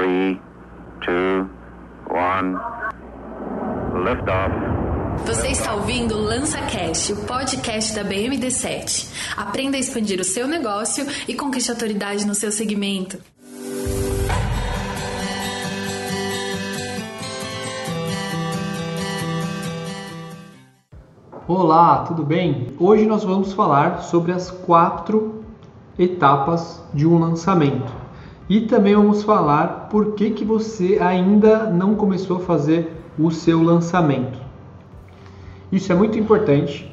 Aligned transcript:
3, 0.00 0.38
2, 1.04 1.46
1. 2.08 2.56
Liftoff. 4.02 4.54
Você 5.26 5.48
está 5.48 5.74
ouvindo 5.74 6.16
o 6.16 6.22
LançaCast, 6.22 7.12
o 7.12 7.16
podcast 7.26 7.94
da 7.94 8.02
BMD7. 8.02 9.12
Aprenda 9.36 9.76
a 9.76 9.80
expandir 9.80 10.18
o 10.18 10.24
seu 10.24 10.48
negócio 10.48 11.04
e 11.28 11.34
conquiste 11.34 11.70
autoridade 11.70 12.26
no 12.26 12.34
seu 12.34 12.50
segmento. 12.50 13.18
Olá, 21.46 22.04
tudo 22.04 22.24
bem? 22.24 22.74
Hoje 22.78 23.04
nós 23.04 23.22
vamos 23.22 23.52
falar 23.52 24.00
sobre 24.04 24.32
as 24.32 24.50
quatro 24.50 25.44
etapas 25.98 26.82
de 26.94 27.06
um 27.06 27.18
lançamento. 27.18 27.99
E 28.50 28.62
também 28.62 28.96
vamos 28.96 29.22
falar 29.22 29.86
por 29.88 30.14
que, 30.14 30.30
que 30.30 30.44
você 30.44 30.98
ainda 31.00 31.70
não 31.70 31.94
começou 31.94 32.38
a 32.38 32.40
fazer 32.40 32.92
o 33.16 33.30
seu 33.30 33.62
lançamento. 33.62 34.40
Isso 35.70 35.92
é 35.92 35.94
muito 35.94 36.18
importante 36.18 36.90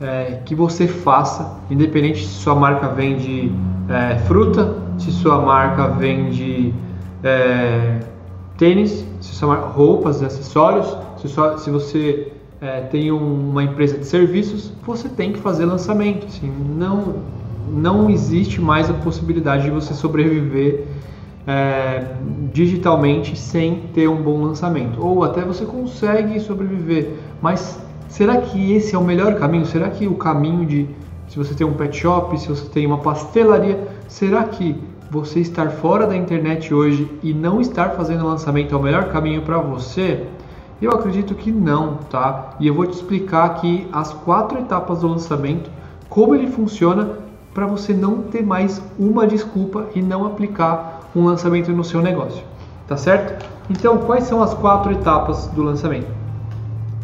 é, 0.00 0.40
que 0.46 0.54
você 0.54 0.86
faça, 0.86 1.58
independente 1.68 2.24
se 2.24 2.32
sua 2.34 2.54
marca 2.54 2.86
vende 2.90 3.52
é, 3.88 4.18
fruta, 4.20 4.76
se 4.98 5.10
sua 5.10 5.40
marca 5.40 5.88
vende 5.88 6.72
é, 7.24 7.98
tênis, 8.56 9.04
se 9.20 9.34
sua 9.34 9.48
marca, 9.48 9.66
roupas, 9.66 10.22
acessórios, 10.22 10.96
se, 11.16 11.26
sua, 11.26 11.58
se 11.58 11.72
você 11.72 12.32
é, 12.60 12.82
tem 12.82 13.10
um, 13.10 13.50
uma 13.50 13.64
empresa 13.64 13.98
de 13.98 14.06
serviços, 14.06 14.72
você 14.86 15.08
tem 15.08 15.32
que 15.32 15.40
fazer 15.40 15.64
lançamento. 15.64 16.26
Assim, 16.26 16.52
não, 16.76 17.16
não 17.68 18.08
existe 18.10 18.60
mais 18.60 18.88
a 18.88 18.94
possibilidade 18.94 19.64
de 19.64 19.70
você 19.70 19.94
sobreviver 19.94 20.86
é, 21.46 22.14
digitalmente 22.52 23.38
sem 23.38 23.82
ter 23.94 24.08
um 24.08 24.22
bom 24.22 24.42
lançamento. 24.42 25.04
Ou 25.04 25.24
até 25.24 25.42
você 25.42 25.64
consegue 25.64 26.38
sobreviver, 26.40 27.14
mas 27.40 27.80
será 28.08 28.38
que 28.38 28.72
esse 28.72 28.94
é 28.94 28.98
o 28.98 29.04
melhor 29.04 29.34
caminho? 29.36 29.64
Será 29.66 29.88
que 29.88 30.06
o 30.06 30.14
caminho 30.14 30.66
de 30.66 30.88
se 31.30 31.38
você 31.38 31.54
tem 31.54 31.64
um 31.64 31.74
pet 31.74 31.96
shop, 31.96 32.36
se 32.40 32.48
você 32.48 32.68
tem 32.68 32.84
uma 32.84 32.98
pastelaria, 32.98 33.86
será 34.08 34.42
que 34.42 34.76
você 35.08 35.38
estar 35.38 35.70
fora 35.70 36.04
da 36.04 36.16
internet 36.16 36.74
hoje 36.74 37.08
e 37.22 37.32
não 37.32 37.60
estar 37.60 37.90
fazendo 37.90 38.26
lançamento 38.26 38.74
é 38.74 38.78
o 38.78 38.82
melhor 38.82 39.10
caminho 39.12 39.42
para 39.42 39.58
você? 39.58 40.26
Eu 40.82 40.90
acredito 40.90 41.36
que 41.36 41.52
não, 41.52 41.98
tá? 42.10 42.56
E 42.58 42.66
eu 42.66 42.74
vou 42.74 42.84
te 42.84 42.94
explicar 42.94 43.44
aqui 43.44 43.86
as 43.92 44.12
quatro 44.12 44.58
etapas 44.58 45.00
do 45.00 45.06
lançamento, 45.06 45.70
como 46.08 46.34
ele 46.34 46.48
funciona 46.48 47.10
para 47.54 47.66
você 47.66 47.92
não 47.92 48.22
ter 48.22 48.44
mais 48.44 48.82
uma 48.98 49.26
desculpa 49.26 49.86
e 49.94 50.02
não 50.02 50.24
aplicar 50.24 51.10
um 51.14 51.24
lançamento 51.24 51.72
no 51.72 51.82
seu 51.82 52.00
negócio, 52.00 52.42
tá 52.86 52.96
certo? 52.96 53.44
Então, 53.68 53.98
quais 53.98 54.24
são 54.24 54.42
as 54.42 54.54
quatro 54.54 54.92
etapas 54.92 55.46
do 55.48 55.62
lançamento? 55.62 56.08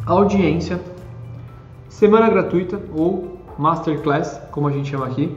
Audiência, 0.05 0.80
semana 1.89 2.28
gratuita 2.28 2.80
ou 2.94 3.39
masterclass, 3.58 4.41
como 4.50 4.69
a 4.69 4.72
gente 4.72 4.91
chama 4.91 5.06
aqui, 5.06 5.36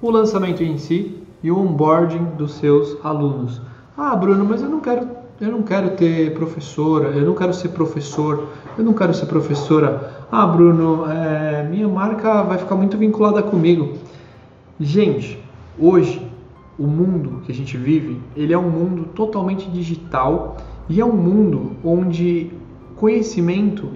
o 0.00 0.10
lançamento 0.10 0.62
em 0.62 0.78
si 0.78 1.22
e 1.42 1.50
o 1.50 1.58
onboarding 1.58 2.24
dos 2.36 2.54
seus 2.54 2.96
alunos. 3.04 3.60
Ah, 3.96 4.14
Bruno, 4.14 4.44
mas 4.44 4.62
eu 4.62 4.68
não 4.68 4.80
quero 4.80 5.24
eu 5.40 5.50
não 5.50 5.62
quero 5.62 5.90
ter 5.90 6.32
professora, 6.32 7.08
eu 7.08 7.26
não 7.26 7.34
quero 7.34 7.52
ser 7.52 7.70
professor, 7.70 8.48
eu 8.78 8.84
não 8.84 8.92
quero 8.92 9.12
ser 9.12 9.26
professora. 9.26 10.24
Ah, 10.30 10.46
Bruno, 10.46 11.04
é, 11.10 11.66
minha 11.68 11.88
marca 11.88 12.42
vai 12.44 12.56
ficar 12.56 12.76
muito 12.76 12.96
vinculada 12.96 13.42
comigo. 13.42 13.94
Gente, 14.80 15.38
hoje 15.78 16.20
o 16.76 16.84
mundo 16.84 17.42
que 17.46 17.52
a 17.52 17.54
gente 17.54 17.76
vive, 17.76 18.20
ele 18.34 18.52
é 18.52 18.58
um 18.58 18.68
mundo 18.68 19.04
totalmente 19.14 19.70
digital 19.70 20.56
e 20.88 21.00
é 21.00 21.04
um 21.04 21.12
mundo 21.12 21.76
onde 21.84 22.50
conhecimento, 22.96 23.88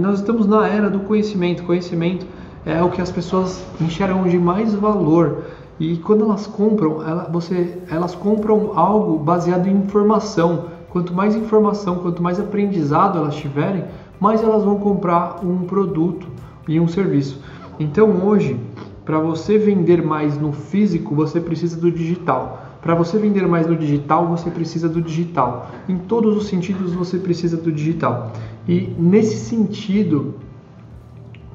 nós 0.00 0.20
estamos 0.20 0.46
na 0.46 0.68
era 0.68 0.88
do 0.88 1.00
conhecimento. 1.00 1.64
Conhecimento 1.64 2.24
é 2.64 2.80
o 2.80 2.90
que 2.90 3.02
as 3.02 3.10
pessoas 3.10 3.64
enxergam 3.80 4.22
de 4.28 4.38
mais 4.38 4.72
valor. 4.74 5.42
E 5.78 5.96
quando 5.96 6.24
elas 6.24 6.46
compram, 6.46 7.02
ela, 7.02 7.28
você, 7.28 7.76
elas 7.90 8.14
compram 8.14 8.78
algo 8.78 9.18
baseado 9.18 9.66
em 9.66 9.72
informação. 9.72 10.66
Quanto 10.88 11.12
mais 11.12 11.34
informação, 11.34 11.96
quanto 11.96 12.22
mais 12.22 12.38
aprendizado 12.38 13.18
elas 13.18 13.34
tiverem, 13.34 13.84
mais 14.20 14.40
elas 14.40 14.62
vão 14.62 14.78
comprar 14.78 15.44
um 15.44 15.64
produto 15.64 16.28
e 16.68 16.78
um 16.78 16.86
serviço. 16.86 17.40
Então 17.78 18.24
hoje, 18.24 18.58
para 19.06 19.20
você 19.20 19.56
vender 19.56 20.02
mais 20.02 20.36
no 20.36 20.52
físico, 20.52 21.14
você 21.14 21.40
precisa 21.40 21.80
do 21.80 21.92
digital. 21.92 22.66
Para 22.82 22.92
você 22.96 23.16
vender 23.16 23.46
mais 23.46 23.64
no 23.64 23.76
digital, 23.76 24.26
você 24.26 24.50
precisa 24.50 24.88
do 24.88 25.00
digital. 25.00 25.70
Em 25.88 25.96
todos 25.96 26.36
os 26.36 26.48
sentidos, 26.48 26.92
você 26.92 27.16
precisa 27.16 27.56
do 27.56 27.70
digital. 27.70 28.32
E 28.66 28.92
nesse 28.98 29.36
sentido, 29.36 30.34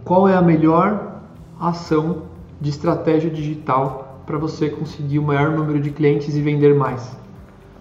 qual 0.06 0.30
é 0.30 0.34
a 0.34 0.42
melhor 0.42 1.20
ação 1.60 2.24
de 2.62 2.70
estratégia 2.70 3.30
digital 3.30 4.24
para 4.26 4.38
você 4.38 4.70
conseguir 4.70 5.20
o 5.20 5.24
maior 5.24 5.52
número 5.52 5.82
de 5.82 5.92
clientes 5.92 6.34
e 6.38 6.42
vender 6.42 6.74
mais? 6.74 7.18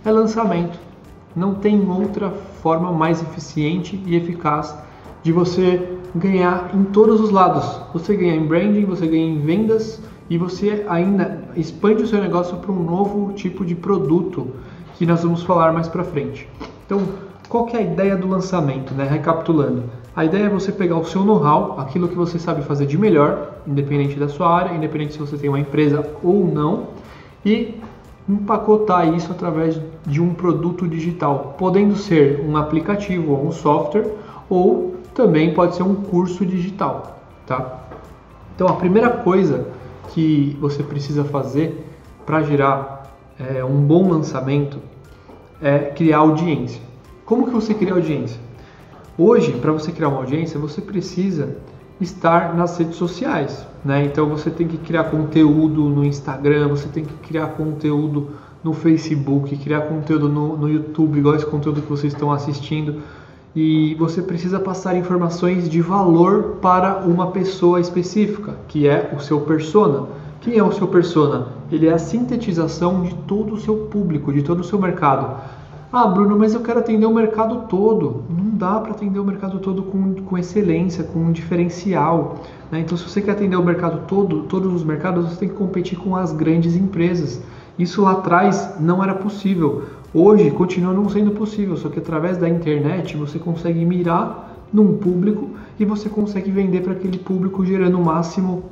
É 0.04 0.10
lançamento. 0.10 0.80
Não 1.36 1.54
tem 1.54 1.88
outra 1.88 2.30
forma 2.60 2.90
mais 2.90 3.22
eficiente 3.22 4.02
e 4.04 4.16
eficaz 4.16 4.76
de 5.22 5.30
você 5.30 5.99
ganhar 6.14 6.70
em 6.74 6.84
todos 6.84 7.20
os 7.20 7.30
lados. 7.30 7.80
Você 7.92 8.16
ganha 8.16 8.34
em 8.34 8.46
branding, 8.46 8.84
você 8.84 9.06
ganha 9.06 9.26
em 9.26 9.38
vendas 9.38 10.00
e 10.28 10.38
você 10.38 10.84
ainda 10.88 11.42
expande 11.56 12.02
o 12.02 12.06
seu 12.06 12.20
negócio 12.20 12.56
para 12.58 12.72
um 12.72 12.82
novo 12.82 13.32
tipo 13.32 13.64
de 13.64 13.74
produto 13.74 14.48
que 14.96 15.06
nós 15.06 15.22
vamos 15.22 15.42
falar 15.42 15.72
mais 15.72 15.88
para 15.88 16.04
frente. 16.04 16.48
Então, 16.86 17.00
qual 17.48 17.66
que 17.66 17.76
é 17.76 17.80
a 17.80 17.82
ideia 17.82 18.16
do 18.16 18.28
lançamento, 18.28 18.94
né? 18.94 19.04
Recapitulando, 19.04 19.84
a 20.14 20.24
ideia 20.24 20.44
é 20.44 20.48
você 20.48 20.70
pegar 20.70 20.98
o 20.98 21.04
seu 21.04 21.24
know-how, 21.24 21.80
aquilo 21.80 22.08
que 22.08 22.14
você 22.14 22.38
sabe 22.38 22.62
fazer 22.62 22.86
de 22.86 22.98
melhor, 22.98 23.60
independente 23.66 24.18
da 24.18 24.28
sua 24.28 24.54
área, 24.54 24.74
independente 24.74 25.14
se 25.14 25.18
você 25.18 25.36
tem 25.36 25.48
uma 25.48 25.58
empresa 25.58 26.06
ou 26.22 26.44
não, 26.46 26.88
e 27.44 27.74
empacotar 28.28 29.08
isso 29.14 29.32
através 29.32 29.80
de 30.06 30.20
um 30.20 30.34
produto 30.34 30.86
digital, 30.86 31.56
podendo 31.58 31.96
ser 31.96 32.44
um 32.46 32.56
aplicativo 32.56 33.32
ou 33.32 33.46
um 33.46 33.52
software, 33.52 34.06
ou 34.48 34.96
também 35.20 35.52
pode 35.52 35.76
ser 35.76 35.82
um 35.82 35.94
curso 35.94 36.46
digital, 36.46 37.20
tá? 37.46 37.80
Então 38.54 38.66
a 38.66 38.76
primeira 38.76 39.10
coisa 39.10 39.66
que 40.08 40.56
você 40.58 40.82
precisa 40.82 41.24
fazer 41.24 41.86
para 42.24 42.42
gerar 42.42 43.12
é, 43.38 43.62
um 43.62 43.82
bom 43.82 44.10
lançamento 44.10 44.78
é 45.60 45.78
criar 45.78 46.18
audiência. 46.18 46.80
Como 47.26 47.44
que 47.44 47.50
você 47.50 47.74
cria 47.74 47.92
audiência? 47.92 48.40
Hoje, 49.18 49.52
para 49.52 49.70
você 49.72 49.92
criar 49.92 50.08
uma 50.08 50.20
audiência, 50.20 50.58
você 50.58 50.80
precisa 50.80 51.58
estar 52.00 52.54
nas 52.54 52.78
redes 52.78 52.96
sociais, 52.96 53.66
né? 53.84 54.02
Então 54.06 54.26
você 54.26 54.48
tem 54.48 54.66
que 54.66 54.78
criar 54.78 55.04
conteúdo 55.04 55.82
no 55.82 56.02
Instagram, 56.02 56.68
você 56.68 56.88
tem 56.88 57.04
que 57.04 57.12
criar 57.28 57.48
conteúdo 57.48 58.30
no 58.64 58.72
Facebook, 58.72 59.54
criar 59.58 59.82
conteúdo 59.82 60.30
no, 60.30 60.56
no 60.56 60.66
YouTube, 60.66 61.18
igual 61.18 61.34
esse 61.34 61.44
conteúdo 61.44 61.82
que 61.82 61.90
vocês 61.90 62.14
estão 62.14 62.32
assistindo. 62.32 63.02
E 63.54 63.96
você 63.96 64.22
precisa 64.22 64.60
passar 64.60 64.96
informações 64.96 65.68
de 65.68 65.80
valor 65.80 66.58
para 66.62 66.98
uma 67.04 67.32
pessoa 67.32 67.80
específica, 67.80 68.54
que 68.68 68.86
é 68.86 69.12
o 69.16 69.20
seu 69.20 69.40
persona. 69.40 70.06
Quem 70.40 70.56
é 70.56 70.62
o 70.62 70.70
seu 70.70 70.86
persona? 70.86 71.48
Ele 71.70 71.88
é 71.88 71.92
a 71.92 71.98
sintetização 71.98 73.02
de 73.02 73.14
todo 73.14 73.54
o 73.54 73.60
seu 73.60 73.88
público, 73.88 74.32
de 74.32 74.42
todo 74.42 74.60
o 74.60 74.64
seu 74.64 74.78
mercado. 74.78 75.36
Ah, 75.92 76.06
Bruno, 76.06 76.38
mas 76.38 76.54
eu 76.54 76.60
quero 76.60 76.78
atender 76.78 77.04
o 77.04 77.12
mercado 77.12 77.66
todo. 77.68 78.22
Não 78.30 78.56
dá 78.56 78.78
para 78.78 78.92
atender 78.92 79.18
o 79.18 79.24
mercado 79.24 79.58
todo 79.58 79.82
com, 79.82 80.14
com 80.14 80.38
excelência, 80.38 81.02
com 81.02 81.18
um 81.18 81.32
diferencial. 81.32 82.36
Né? 82.70 82.78
Então, 82.78 82.96
se 82.96 83.02
você 83.02 83.20
quer 83.20 83.32
atender 83.32 83.56
o 83.56 83.64
mercado 83.64 84.06
todo, 84.06 84.42
todos 84.42 84.72
os 84.72 84.84
mercados, 84.84 85.28
você 85.28 85.36
tem 85.36 85.48
que 85.48 85.56
competir 85.56 85.98
com 85.98 86.14
as 86.14 86.32
grandes 86.32 86.76
empresas. 86.76 87.42
Isso 87.76 88.02
lá 88.02 88.12
atrás 88.12 88.76
não 88.78 89.02
era 89.02 89.14
possível. 89.14 89.82
Hoje 90.12 90.50
continua 90.50 90.92
não 90.92 91.08
sendo 91.08 91.30
possível, 91.30 91.76
só 91.76 91.88
que 91.88 92.00
através 92.00 92.36
da 92.36 92.48
internet 92.48 93.16
você 93.16 93.38
consegue 93.38 93.84
mirar 93.84 94.66
num 94.72 94.96
público 94.96 95.50
e 95.78 95.84
você 95.84 96.08
consegue 96.08 96.50
vender 96.50 96.82
para 96.82 96.92
aquele 96.92 97.18
público 97.18 97.64
gerando 97.64 97.98
o 97.98 98.04
máximo 98.04 98.64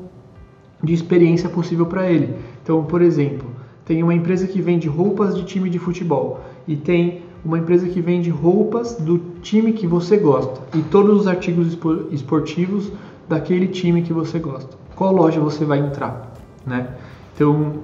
de 0.83 0.93
experiência 0.93 1.49
possível 1.49 1.87
para 1.87 2.11
ele. 2.11 2.35
Então, 2.63 2.85
por 2.85 3.03
exemplo, 3.03 3.47
tem 3.85 4.03
uma 4.03 4.15
empresa 4.15 4.47
que 4.47 4.61
vende 4.61 4.89
roupas 4.89 5.37
de 5.37 5.45
time 5.45 5.71
de 5.71 5.79
futebol 5.79 6.41
e 6.67 6.77
tem 6.77 7.23
uma 7.45 7.59
empresa 7.59 7.89
que 7.89 8.01
vende 8.01 8.31
roupas 8.31 8.97
do 8.97 9.19
time 9.41 9.73
que 9.73 9.87
você 9.87 10.17
gosta 10.17 10.61
e 10.77 10.83
todos 10.83 11.21
os 11.21 11.27
artigos 11.29 11.79
esportivos 12.11 12.91
daquele 13.29 13.69
time 13.69 14.03
que 14.03 14.13
você 14.13 14.41
gosta. 14.41 14.77
Qual 14.97 15.15
loja 15.15 15.41
você 15.41 15.65
vai 15.65 15.79
entrar, 15.79 16.33
né? 16.67 16.97
Então, 17.35 17.75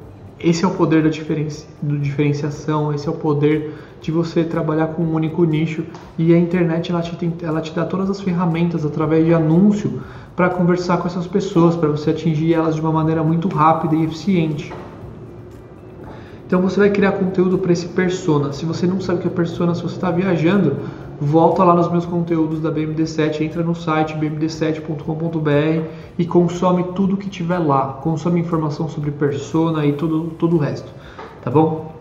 esse 0.44 0.64
é 0.64 0.69
o 0.69 0.70
poder 0.73 1.02
da 1.02 1.08
do 1.82 1.99
diferenciação, 1.99 2.93
esse 2.93 3.08
é 3.08 3.11
o 3.11 3.14
poder 3.14 3.73
de 4.00 4.12
você 4.12 4.44
trabalhar 4.44 4.88
com 4.88 5.02
um 5.02 5.14
único 5.14 5.43
nicho 5.44 5.82
e 6.19 6.35
a 6.35 6.38
internet 6.38 6.93
ela 6.93 7.00
te, 7.00 7.17
ela 7.43 7.61
te 7.62 7.73
dá 7.73 7.87
todas 7.87 8.11
as 8.11 8.20
ferramentas 8.20 8.85
através 8.85 9.25
de 9.25 9.32
anúncio 9.32 10.02
para 10.37 10.50
conversar 10.50 10.99
com 10.99 11.08
essas 11.08 11.26
pessoas, 11.26 11.75
para 11.75 11.88
você 11.88 12.11
atingir 12.11 12.52
elas 12.52 12.75
de 12.75 12.82
uma 12.82 12.93
maneira 12.93 13.23
muito 13.25 13.49
rápida 13.49 13.96
e 13.96 14.05
eficiente. 14.05 14.73
Então 16.46 16.61
você 16.61 16.79
vai 16.79 16.91
criar 16.91 17.12
conteúdo 17.12 17.56
para 17.56 17.73
esse 17.73 17.87
persona. 17.87 18.52
Se 18.52 18.67
você 18.67 18.87
não 18.87 19.00
sabe 19.00 19.20
o 19.20 19.23
que 19.23 19.29
é 19.29 19.31
persona, 19.31 19.75
se 19.75 19.82
você 19.82 19.94
está 19.94 20.11
viajando, 20.11 20.76
volta 21.24 21.64
lá 21.64 21.74
nos 21.74 21.90
meus 21.90 22.04
conteúdos 22.04 22.60
da 22.60 22.70
BMD7, 22.70 23.40
entra 23.40 23.62
no 23.62 23.74
site 23.74 24.14
bmd7.com.br 24.14 25.88
e 26.18 26.24
consome 26.26 26.84
tudo 26.94 27.16
que 27.16 27.28
tiver 27.28 27.58
lá. 27.58 27.98
Consome 28.02 28.40
informação 28.40 28.88
sobre 28.88 29.10
persona 29.10 29.86
e 29.86 29.92
tudo, 29.94 30.32
todo 30.38 30.56
o 30.56 30.58
resto, 30.58 30.92
tá 31.42 31.50
bom? 31.50 31.94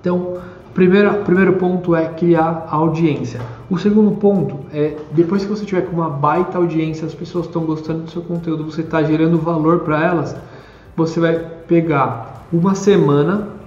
Então, 0.00 0.38
primeiro, 0.72 1.12
primeiro 1.24 1.52
ponto 1.54 1.94
é 1.94 2.06
criar 2.06 2.66
audiência. 2.70 3.40
O 3.68 3.76
segundo 3.76 4.12
ponto 4.12 4.60
é, 4.72 4.96
depois 5.12 5.44
que 5.44 5.50
você 5.50 5.64
tiver 5.64 5.82
com 5.82 5.94
uma 5.94 6.08
baita 6.08 6.56
audiência, 6.56 7.06
as 7.06 7.14
pessoas 7.14 7.46
estão 7.46 7.64
gostando 7.64 8.04
do 8.04 8.10
seu 8.10 8.22
conteúdo, 8.22 8.64
você 8.64 8.80
está 8.80 9.02
gerando 9.02 9.38
valor 9.38 9.80
para 9.80 10.02
elas, 10.02 10.34
você 10.96 11.20
vai 11.20 11.38
pegar 11.66 12.46
uma 12.50 12.74
semana 12.74 13.57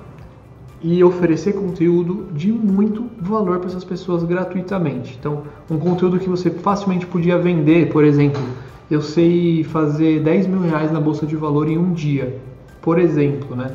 e 0.83 1.04
oferecer 1.04 1.54
conteúdo 1.54 2.28
de 2.33 2.51
muito 2.51 3.06
valor 3.19 3.60
para 3.60 3.69
essas 3.69 3.83
pessoas 3.83 4.24
gratuitamente. 4.24 5.16
Então, 5.19 5.44
um 5.69 5.78
conteúdo 5.78 6.19
que 6.19 6.28
você 6.28 6.50
facilmente 6.50 7.06
podia 7.06 7.38
vender, 7.38 7.89
por 7.92 8.04
exemplo, 8.04 8.42
eu 8.89 9.01
sei 9.01 9.63
fazer 9.63 10.22
10 10.22 10.48
mil 10.48 10.62
reais 10.62 10.92
na 10.92 11.00
bolsa 11.00 11.25
de 11.25 11.36
valor 11.36 11.69
em 11.69 11.78
um 11.78 11.94
dia, 11.94 12.39
por 12.81 13.00
exemplo, 13.00 13.56
né? 13.56 13.72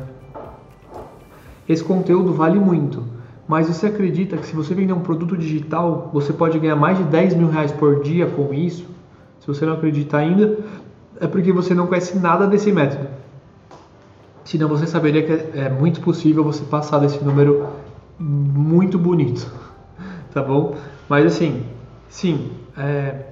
Esse 1.67 1.83
conteúdo 1.83 2.33
vale 2.33 2.59
muito, 2.59 3.03
mas 3.47 3.67
você 3.67 3.87
acredita 3.87 4.37
que 4.37 4.45
se 4.45 4.55
você 4.55 4.73
vender 4.73 4.93
um 4.93 4.99
produto 4.99 5.37
digital, 5.37 6.09
você 6.13 6.33
pode 6.33 6.59
ganhar 6.59 6.75
mais 6.75 6.97
de 6.97 7.05
10 7.05 7.35
mil 7.35 7.49
reais 7.49 7.71
por 7.71 8.01
dia 8.01 8.25
com 8.27 8.53
isso? 8.53 8.85
Se 9.39 9.47
você 9.47 9.65
não 9.65 9.73
acredita 9.73 10.17
ainda, 10.17 10.59
é 11.19 11.27
porque 11.27 11.51
você 11.51 11.73
não 11.73 11.87
conhece 11.87 12.17
nada 12.17 12.45
desse 12.45 12.71
método. 12.71 13.07
Senão 14.47 14.69
você 14.69 14.87
saberia 14.87 15.23
que 15.23 15.59
é 15.59 15.69
muito 15.69 15.99
possível 15.99 16.41
você 16.41 16.63
passar 16.63 16.99
desse 16.99 17.21
número 17.21 17.67
muito 18.17 18.97
bonito, 18.97 19.45
tá 20.33 20.41
bom? 20.41 20.73
Mas 21.09 21.25
assim, 21.25 21.63
sim, 22.07 22.51
é, 22.77 23.25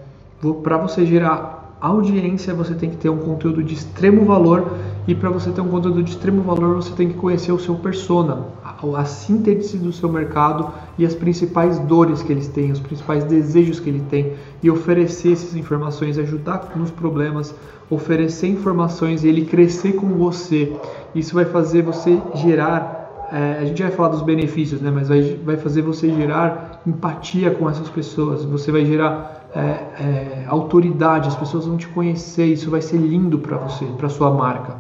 para 0.61 0.77
você 0.77 1.05
gerar 1.05 1.77
audiência, 1.79 2.53
você 2.53 2.73
tem 2.73 2.89
que 2.89 2.97
ter 2.97 3.07
um 3.07 3.19
conteúdo 3.19 3.63
de 3.63 3.75
extremo 3.75 4.25
valor 4.25 4.73
e 5.07 5.15
para 5.15 5.29
você 5.29 5.51
ter 5.51 5.61
um 5.61 5.69
conteúdo 5.69 6.03
de 6.03 6.11
extremo 6.11 6.41
valor, 6.41 6.75
você 6.75 6.91
tem 6.91 7.07
que 7.07 7.13
conhecer 7.13 7.53
o 7.53 7.59
seu 7.59 7.75
persona, 7.75 8.47
a, 8.95 9.05
síntese 9.05 9.77
do 9.77 9.91
seu 9.91 10.09
mercado 10.09 10.71
e 10.97 11.05
as 11.05 11.15
principais 11.15 11.79
dores 11.79 12.21
que 12.21 12.31
eles 12.31 12.47
têm, 12.47 12.71
os 12.71 12.79
principais 12.79 13.23
desejos 13.23 13.79
que 13.79 13.89
ele 13.89 14.03
tem 14.09 14.33
e 14.61 14.69
oferecer 14.69 15.33
essas 15.33 15.55
informações, 15.55 16.17
ajudar 16.17 16.71
nos 16.75 16.91
problemas, 16.91 17.55
oferecer 17.89 18.47
informações 18.47 19.23
e 19.23 19.27
ele 19.27 19.45
crescer 19.45 19.93
com 19.93 20.07
você. 20.07 20.73
Isso 21.13 21.33
vai 21.33 21.45
fazer 21.45 21.81
você 21.81 22.21
gerar 22.35 23.05
é, 23.31 23.57
a 23.59 23.65
gente 23.65 23.81
vai 23.81 23.91
falar 23.91 24.09
dos 24.09 24.21
benefícios, 24.21 24.81
né? 24.81 24.91
Mas 24.91 25.09
vai, 25.09 25.21
vai 25.43 25.57
fazer 25.57 25.81
você 25.81 26.09
gerar 26.09 26.81
empatia 26.85 27.49
com 27.49 27.67
essas 27.69 27.89
pessoas. 27.89 28.45
Você 28.45 28.71
vai 28.71 28.85
gerar 28.85 29.49
é, 29.55 29.59
é, 29.59 30.45
autoridade. 30.47 31.27
As 31.27 31.35
pessoas 31.35 31.65
vão 31.65 31.75
te 31.75 31.87
conhecer. 31.87 32.45
Isso 32.45 32.69
vai 32.69 32.81
ser 32.81 32.97
lindo 32.97 33.39
para 33.39 33.57
você, 33.57 33.85
para 33.97 34.09
sua 34.09 34.29
marca. 34.29 34.75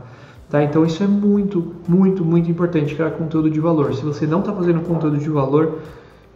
Tá? 0.49 0.63
Então 0.63 0.85
isso 0.85 1.03
é 1.03 1.07
muito, 1.07 1.73
muito, 1.87 2.23
muito 2.23 2.49
importante 2.49 2.93
criar 2.93 3.11
conteúdo 3.11 3.49
de 3.49 3.59
valor. 3.59 3.93
Se 3.93 4.03
você 4.03 4.27
não 4.27 4.39
está 4.39 4.53
fazendo 4.53 4.81
conteúdo 4.81 5.17
de 5.17 5.29
valor, 5.29 5.79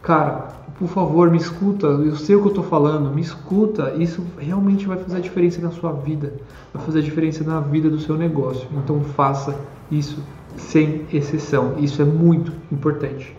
cara, 0.02 0.48
por 0.78 0.88
favor, 0.88 1.30
me 1.30 1.36
escuta. 1.36 1.86
Eu 1.86 2.16
sei 2.16 2.34
o 2.36 2.40
que 2.40 2.46
eu 2.46 2.50
estou 2.50 2.64
falando, 2.64 3.14
me 3.14 3.20
escuta. 3.20 3.94
Isso 3.96 4.24
realmente 4.38 4.86
vai 4.86 4.96
fazer 4.96 5.18
a 5.18 5.20
diferença 5.20 5.60
na 5.60 5.70
sua 5.70 5.92
vida, 5.92 6.32
vai 6.72 6.84
fazer 6.84 7.00
a 7.00 7.02
diferença 7.02 7.44
na 7.44 7.60
vida 7.60 7.88
do 7.88 8.00
seu 8.00 8.16
negócio. 8.16 8.66
Então 8.72 9.00
faça 9.00 9.54
isso 9.90 10.18
sem 10.56 11.06
exceção. 11.12 11.74
Isso 11.78 12.02
é 12.02 12.04
muito 12.04 12.52
importante. 12.72 13.36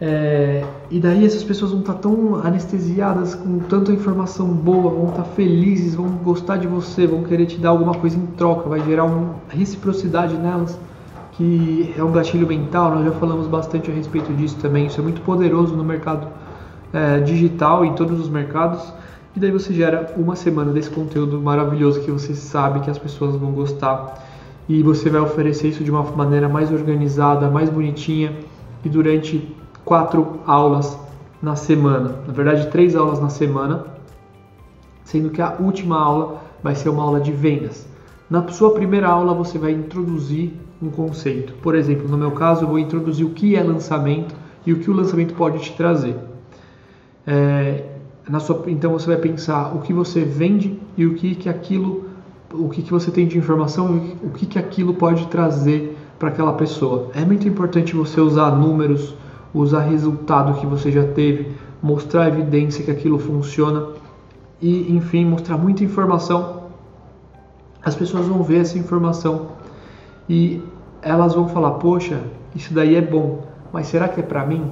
É, 0.00 0.64
e 0.92 1.00
daí 1.00 1.26
essas 1.26 1.42
pessoas 1.42 1.72
vão 1.72 1.80
estar 1.80 1.94
tão 1.94 2.36
anestesiadas 2.36 3.34
com 3.34 3.58
tanta 3.58 3.90
informação 3.90 4.46
boa, 4.46 4.90
vão 4.92 5.08
estar 5.08 5.24
felizes, 5.24 5.96
vão 5.96 6.06
gostar 6.08 6.56
de 6.56 6.68
você, 6.68 7.04
vão 7.04 7.24
querer 7.24 7.46
te 7.46 7.58
dar 7.58 7.70
alguma 7.70 7.94
coisa 7.94 8.16
em 8.16 8.26
troca, 8.26 8.68
vai 8.68 8.80
gerar 8.84 9.04
uma 9.04 9.34
reciprocidade 9.48 10.36
nelas, 10.36 10.78
que 11.32 11.92
é 11.96 12.02
um 12.02 12.12
gatilho 12.12 12.46
mental, 12.46 12.94
nós 12.94 13.06
já 13.06 13.12
falamos 13.12 13.48
bastante 13.48 13.90
a 13.90 13.94
respeito 13.94 14.32
disso 14.34 14.56
também, 14.60 14.86
isso 14.86 15.00
é 15.00 15.02
muito 15.02 15.20
poderoso 15.22 15.74
no 15.74 15.82
mercado 15.82 16.28
é, 16.92 17.18
digital, 17.18 17.84
em 17.84 17.92
todos 17.94 18.20
os 18.20 18.28
mercados, 18.28 18.92
e 19.34 19.40
daí 19.40 19.50
você 19.50 19.74
gera 19.74 20.14
uma 20.16 20.36
semana 20.36 20.70
desse 20.70 20.90
conteúdo 20.90 21.40
maravilhoso 21.40 22.00
que 22.00 22.10
você 22.10 22.34
sabe 22.34 22.80
que 22.80 22.90
as 22.90 22.98
pessoas 22.98 23.34
vão 23.34 23.50
gostar, 23.50 24.26
e 24.68 24.80
você 24.80 25.10
vai 25.10 25.20
oferecer 25.20 25.68
isso 25.68 25.82
de 25.82 25.90
uma 25.90 26.04
maneira 26.04 26.48
mais 26.48 26.70
organizada, 26.70 27.50
mais 27.50 27.68
bonitinha, 27.68 28.32
e 28.84 28.88
durante 28.88 29.57
quatro 29.88 30.40
aulas 30.46 30.98
na 31.40 31.56
semana. 31.56 32.16
Na 32.26 32.32
verdade, 32.34 32.66
três 32.66 32.94
aulas 32.94 33.18
na 33.20 33.30
semana, 33.30 33.86
sendo 35.02 35.30
que 35.30 35.40
a 35.40 35.56
última 35.58 35.98
aula 35.98 36.42
vai 36.62 36.74
ser 36.74 36.90
uma 36.90 37.02
aula 37.02 37.18
de 37.18 37.32
vendas. 37.32 37.88
Na 38.28 38.46
sua 38.48 38.74
primeira 38.74 39.08
aula, 39.08 39.32
você 39.32 39.56
vai 39.56 39.72
introduzir 39.72 40.52
um 40.82 40.90
conceito. 40.90 41.54
Por 41.62 41.74
exemplo, 41.74 42.06
no 42.06 42.18
meu 42.18 42.32
caso, 42.32 42.64
eu 42.64 42.68
vou 42.68 42.78
introduzir 42.78 43.24
o 43.24 43.30
que 43.30 43.56
é 43.56 43.62
lançamento 43.62 44.34
e 44.66 44.74
o 44.74 44.78
que 44.78 44.90
o 44.90 44.92
lançamento 44.92 45.32
pode 45.32 45.58
te 45.60 45.72
trazer. 45.72 46.14
É, 47.26 47.84
sua, 48.40 48.64
então 48.66 48.92
você 48.92 49.06
vai 49.06 49.16
pensar 49.16 49.74
o 49.74 49.80
que 49.80 49.94
você 49.94 50.22
vende 50.22 50.78
e 50.98 51.06
o 51.06 51.14
que, 51.14 51.34
que 51.34 51.48
aquilo, 51.48 52.10
o 52.52 52.68
que, 52.68 52.82
que 52.82 52.90
você 52.90 53.10
tem 53.10 53.26
de 53.26 53.38
informação 53.38 53.96
e 53.96 54.26
o 54.26 54.30
que, 54.32 54.44
que 54.44 54.58
aquilo 54.58 54.92
pode 54.92 55.28
trazer 55.28 55.96
para 56.18 56.28
aquela 56.28 56.52
pessoa. 56.52 57.10
É 57.14 57.24
muito 57.24 57.48
importante 57.48 57.96
você 57.96 58.20
usar 58.20 58.50
números, 58.50 59.14
usar 59.52 59.80
resultado 59.80 60.60
que 60.60 60.66
você 60.66 60.90
já 60.90 61.04
teve, 61.04 61.52
mostrar 61.82 62.28
evidência 62.28 62.84
que 62.84 62.90
aquilo 62.90 63.18
funciona 63.18 63.88
e, 64.60 64.94
enfim, 64.94 65.24
mostrar 65.24 65.56
muita 65.56 65.84
informação. 65.84 66.64
As 67.82 67.94
pessoas 67.94 68.26
vão 68.26 68.42
ver 68.42 68.60
essa 68.60 68.78
informação 68.78 69.48
e 70.28 70.62
elas 71.02 71.34
vão 71.34 71.48
falar: 71.48 71.72
Poxa, 71.72 72.20
isso 72.54 72.74
daí 72.74 72.96
é 72.96 73.00
bom, 73.02 73.44
mas 73.72 73.86
será 73.86 74.08
que 74.08 74.20
é 74.20 74.22
para 74.22 74.44
mim? 74.44 74.70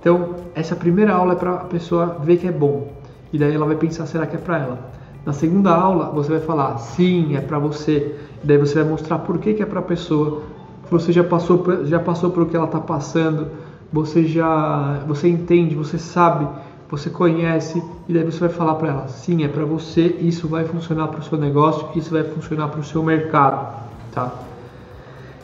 Então, 0.00 0.36
essa 0.54 0.74
primeira 0.74 1.12
aula 1.12 1.32
é 1.32 1.36
para 1.36 1.54
a 1.54 1.64
pessoa 1.64 2.18
ver 2.22 2.38
que 2.38 2.46
é 2.46 2.52
bom 2.52 2.98
e 3.32 3.38
daí 3.38 3.54
ela 3.54 3.66
vai 3.66 3.76
pensar: 3.76 4.06
será 4.06 4.26
que 4.26 4.36
é 4.36 4.38
para 4.38 4.58
ela? 4.58 4.78
Na 5.24 5.32
segunda 5.32 5.70
aula, 5.70 6.10
você 6.10 6.30
vai 6.30 6.40
falar: 6.40 6.78
sim, 6.78 7.36
é 7.36 7.40
para 7.40 7.58
você. 7.58 8.16
E 8.42 8.46
daí 8.46 8.56
você 8.56 8.82
vai 8.82 8.90
mostrar 8.90 9.18
por 9.18 9.38
que, 9.38 9.54
que 9.54 9.62
é 9.62 9.66
para 9.66 9.80
a 9.80 9.82
pessoa. 9.82 10.42
Você 10.90 11.12
já 11.12 11.22
passou, 11.22 11.84
já 11.84 12.00
passou 12.00 12.30
por 12.30 12.44
o 12.44 12.46
que 12.46 12.56
ela 12.56 12.64
está 12.64 12.80
passando 12.80 13.48
você 13.92 14.24
já 14.24 15.02
você 15.06 15.28
entende, 15.28 15.74
você 15.74 15.98
sabe, 15.98 16.46
você 16.90 17.10
conhece 17.10 17.82
e 18.08 18.12
daí 18.12 18.24
você 18.24 18.40
vai 18.40 18.48
falar 18.48 18.74
para 18.74 18.88
ela, 18.88 19.08
sim, 19.08 19.44
é 19.44 19.48
para 19.48 19.64
você, 19.64 20.16
isso 20.20 20.48
vai 20.48 20.64
funcionar 20.64 21.08
para 21.08 21.20
o 21.20 21.22
seu 21.22 21.38
negócio, 21.38 21.88
isso 21.94 22.10
vai 22.10 22.24
funcionar 22.24 22.68
para 22.68 22.80
o 22.80 22.84
seu 22.84 23.02
mercado, 23.02 23.82
tá? 24.12 24.32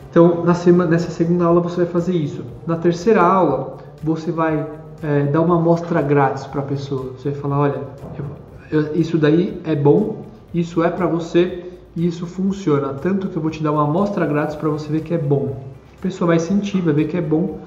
Então, 0.09 0.45
na 0.45 0.53
semana, 0.53 0.91
nessa 0.91 1.11
segunda 1.11 1.45
aula 1.45 1.59
você 1.59 1.77
vai 1.77 1.87
fazer 1.87 2.13
isso. 2.13 2.43
Na 2.65 2.77
terceira 2.77 3.21
aula, 3.21 3.77
você 4.01 4.31
vai 4.31 4.65
é, 5.03 5.23
dar 5.23 5.41
uma 5.41 5.57
amostra 5.57 6.01
grátis 6.01 6.45
para 6.45 6.61
a 6.61 6.63
pessoa. 6.63 7.11
Você 7.17 7.31
vai 7.31 7.39
falar, 7.41 7.59
olha, 7.59 7.81
eu, 8.17 8.25
eu, 8.71 8.95
isso 8.95 9.17
daí 9.17 9.59
é 9.65 9.75
bom, 9.75 10.23
isso 10.53 10.81
é 10.81 10.89
para 10.89 11.05
você 11.05 11.65
e 11.95 12.07
isso 12.07 12.25
funciona. 12.25 12.93
Tanto 12.93 13.27
que 13.27 13.35
eu 13.35 13.41
vou 13.41 13.51
te 13.51 13.61
dar 13.61 13.73
uma 13.73 13.83
amostra 13.83 14.25
grátis 14.25 14.55
para 14.55 14.69
você 14.69 14.87
ver 14.89 15.01
que 15.01 15.13
é 15.13 15.17
bom. 15.17 15.63
A 15.99 16.01
pessoa 16.01 16.27
vai 16.27 16.39
sentir, 16.39 16.79
vai 16.81 16.93
ver 16.93 17.09
que 17.09 17.17
é 17.17 17.21
bom 17.21 17.59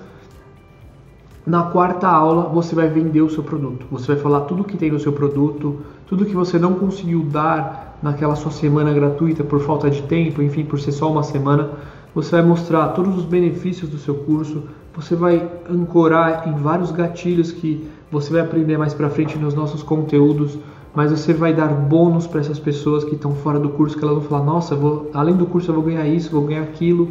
na 1.49 1.63
quarta 1.63 2.07
aula 2.07 2.43
você 2.51 2.75
vai 2.75 2.89
vender 2.89 3.23
o 3.23 3.31
seu 3.31 3.43
produto. 3.43 3.87
Você 3.91 4.13
vai 4.13 4.23
falar 4.23 4.43
tudo 4.43 4.65
que 4.65 4.77
tem 4.77 4.91
no 4.91 5.01
seu 5.01 5.15
produto, 5.15 5.79
tudo 6.07 6.27
que 6.27 6.37
você 6.37 6.59
não 6.59 6.75
conseguiu 6.75 7.23
dar 7.23 7.99
naquela 8.03 8.37
sua 8.37 8.51
semana 8.51 8.93
gratuita 8.93 9.43
por 9.43 9.59
falta 9.61 9.89
de 9.89 10.03
tempo, 10.03 10.43
enfim, 10.43 10.63
por 10.63 10.79
ser 10.79 10.93
só 10.93 11.11
uma 11.11 11.23
semana. 11.23 11.71
Você 12.15 12.33
vai 12.33 12.43
mostrar 12.43 12.89
todos 12.89 13.17
os 13.17 13.25
benefícios 13.25 13.89
do 13.89 13.97
seu 13.97 14.15
curso. 14.15 14.65
Você 14.95 15.17
vai 15.17 15.51
ancorar 15.71 16.47
em 16.47 16.53
vários 16.53 16.93
gatilhos 16.93 17.51
que 17.51 17.89
você 18.13 18.31
vai 18.31 18.43
aprender 18.43 18.77
mais 18.77 18.93
para 18.93 19.09
frente 19.09 19.39
nos 19.39 19.55
nossos 19.55 19.83
conteúdos. 19.83 20.59
Mas 20.95 21.11
você 21.11 21.33
vai 21.33 21.55
dar 21.55 21.69
bônus 21.69 22.27
para 22.27 22.41
essas 22.41 22.59
pessoas 22.59 23.05
que 23.05 23.15
estão 23.15 23.35
fora 23.35 23.59
do 23.59 23.71
curso, 23.71 23.97
que 23.97 24.05
elas 24.05 24.17
vão 24.17 24.25
falar: 24.25 24.45
Nossa, 24.45 24.77
vou, 24.77 25.11
além 25.15 25.35
do 25.35 25.47
curso 25.47 25.71
eu 25.71 25.77
vou 25.77 25.85
ganhar 25.85 26.07
isso, 26.07 26.31
vou 26.31 26.43
ganhar 26.43 26.63
aquilo 26.63 27.09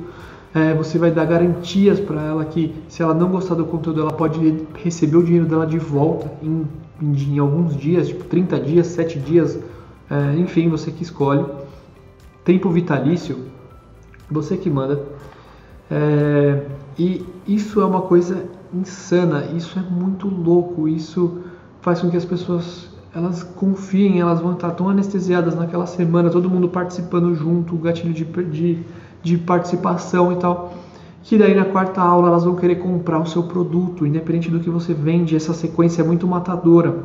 é, 0.54 0.74
você 0.74 0.98
vai 0.98 1.12
dar 1.12 1.26
garantias 1.26 2.00
para 2.00 2.22
ela 2.22 2.46
que 2.46 2.74
se 2.88 3.02
ela 3.02 3.14
não 3.14 3.30
gostar 3.30 3.56
do 3.56 3.66
conteúdo, 3.66 4.02
ela 4.02 4.14
pode 4.14 4.66
receber 4.76 5.18
o 5.18 5.24
dinheiro 5.24 5.46
dela 5.46 5.66
de 5.66 5.78
volta 5.78 6.32
em, 6.42 6.66
em, 7.02 7.34
em 7.34 7.40
alguns 7.40 7.76
dias, 7.76 8.08
tipo 8.08 8.24
30 8.24 8.60
dias, 8.60 8.88
7 8.88 9.20
dias, 9.20 9.60
é, 10.10 10.36
enfim, 10.38 10.70
você 10.70 10.92
que 10.92 11.04
escolhe. 11.04 11.46
Tempo 12.44 12.70
vitalício, 12.70 13.40
você 14.32 14.56
que 14.56 14.70
manda. 14.70 15.02
É, 15.92 16.64
e 16.98 17.26
isso 17.48 17.82
é 17.82 17.86
uma 17.86 18.02
coisa 18.02 18.46
insana, 18.74 19.46
isso 19.56 19.78
é 19.78 19.82
muito 19.82 20.28
louco, 20.28 20.88
isso 20.88 21.40
faz 21.82 22.02
com 22.02 22.10
que 22.10 22.18
as 22.18 22.26
pessoas 22.26 22.90
elas 23.16 23.42
confiem, 23.42 24.20
elas 24.20 24.40
vão 24.40 24.54
estar 24.54 24.72
tão 24.72 24.90
anestesiadas 24.90 25.56
naquela 25.56 25.88
semana, 25.88 26.30
todo 26.30 26.50
mundo 26.50 26.70
participando 26.70 27.34
junto, 27.34 27.74
o 27.74 27.78
gatilho 27.78 28.14
de, 28.14 28.24
de 28.24 28.84
de 29.22 29.38
participação 29.38 30.32
e 30.32 30.36
tal. 30.36 30.74
Que 31.24 31.38
daí 31.38 31.54
na 31.54 31.66
quarta 31.66 32.02
aula 32.02 32.30
elas 32.30 32.46
vão 32.46 32.56
querer 32.56 32.76
comprar 32.76 33.20
o 33.20 33.26
seu 33.26 33.44
produto, 33.44 34.06
independente 34.06 34.50
do 34.50 34.60
que 34.60 34.70
você 34.70 34.94
vende, 34.94 35.36
essa 35.36 35.54
sequência 35.54 36.02
é 36.02 36.06
muito 36.06 36.26
matadora. 36.26 37.04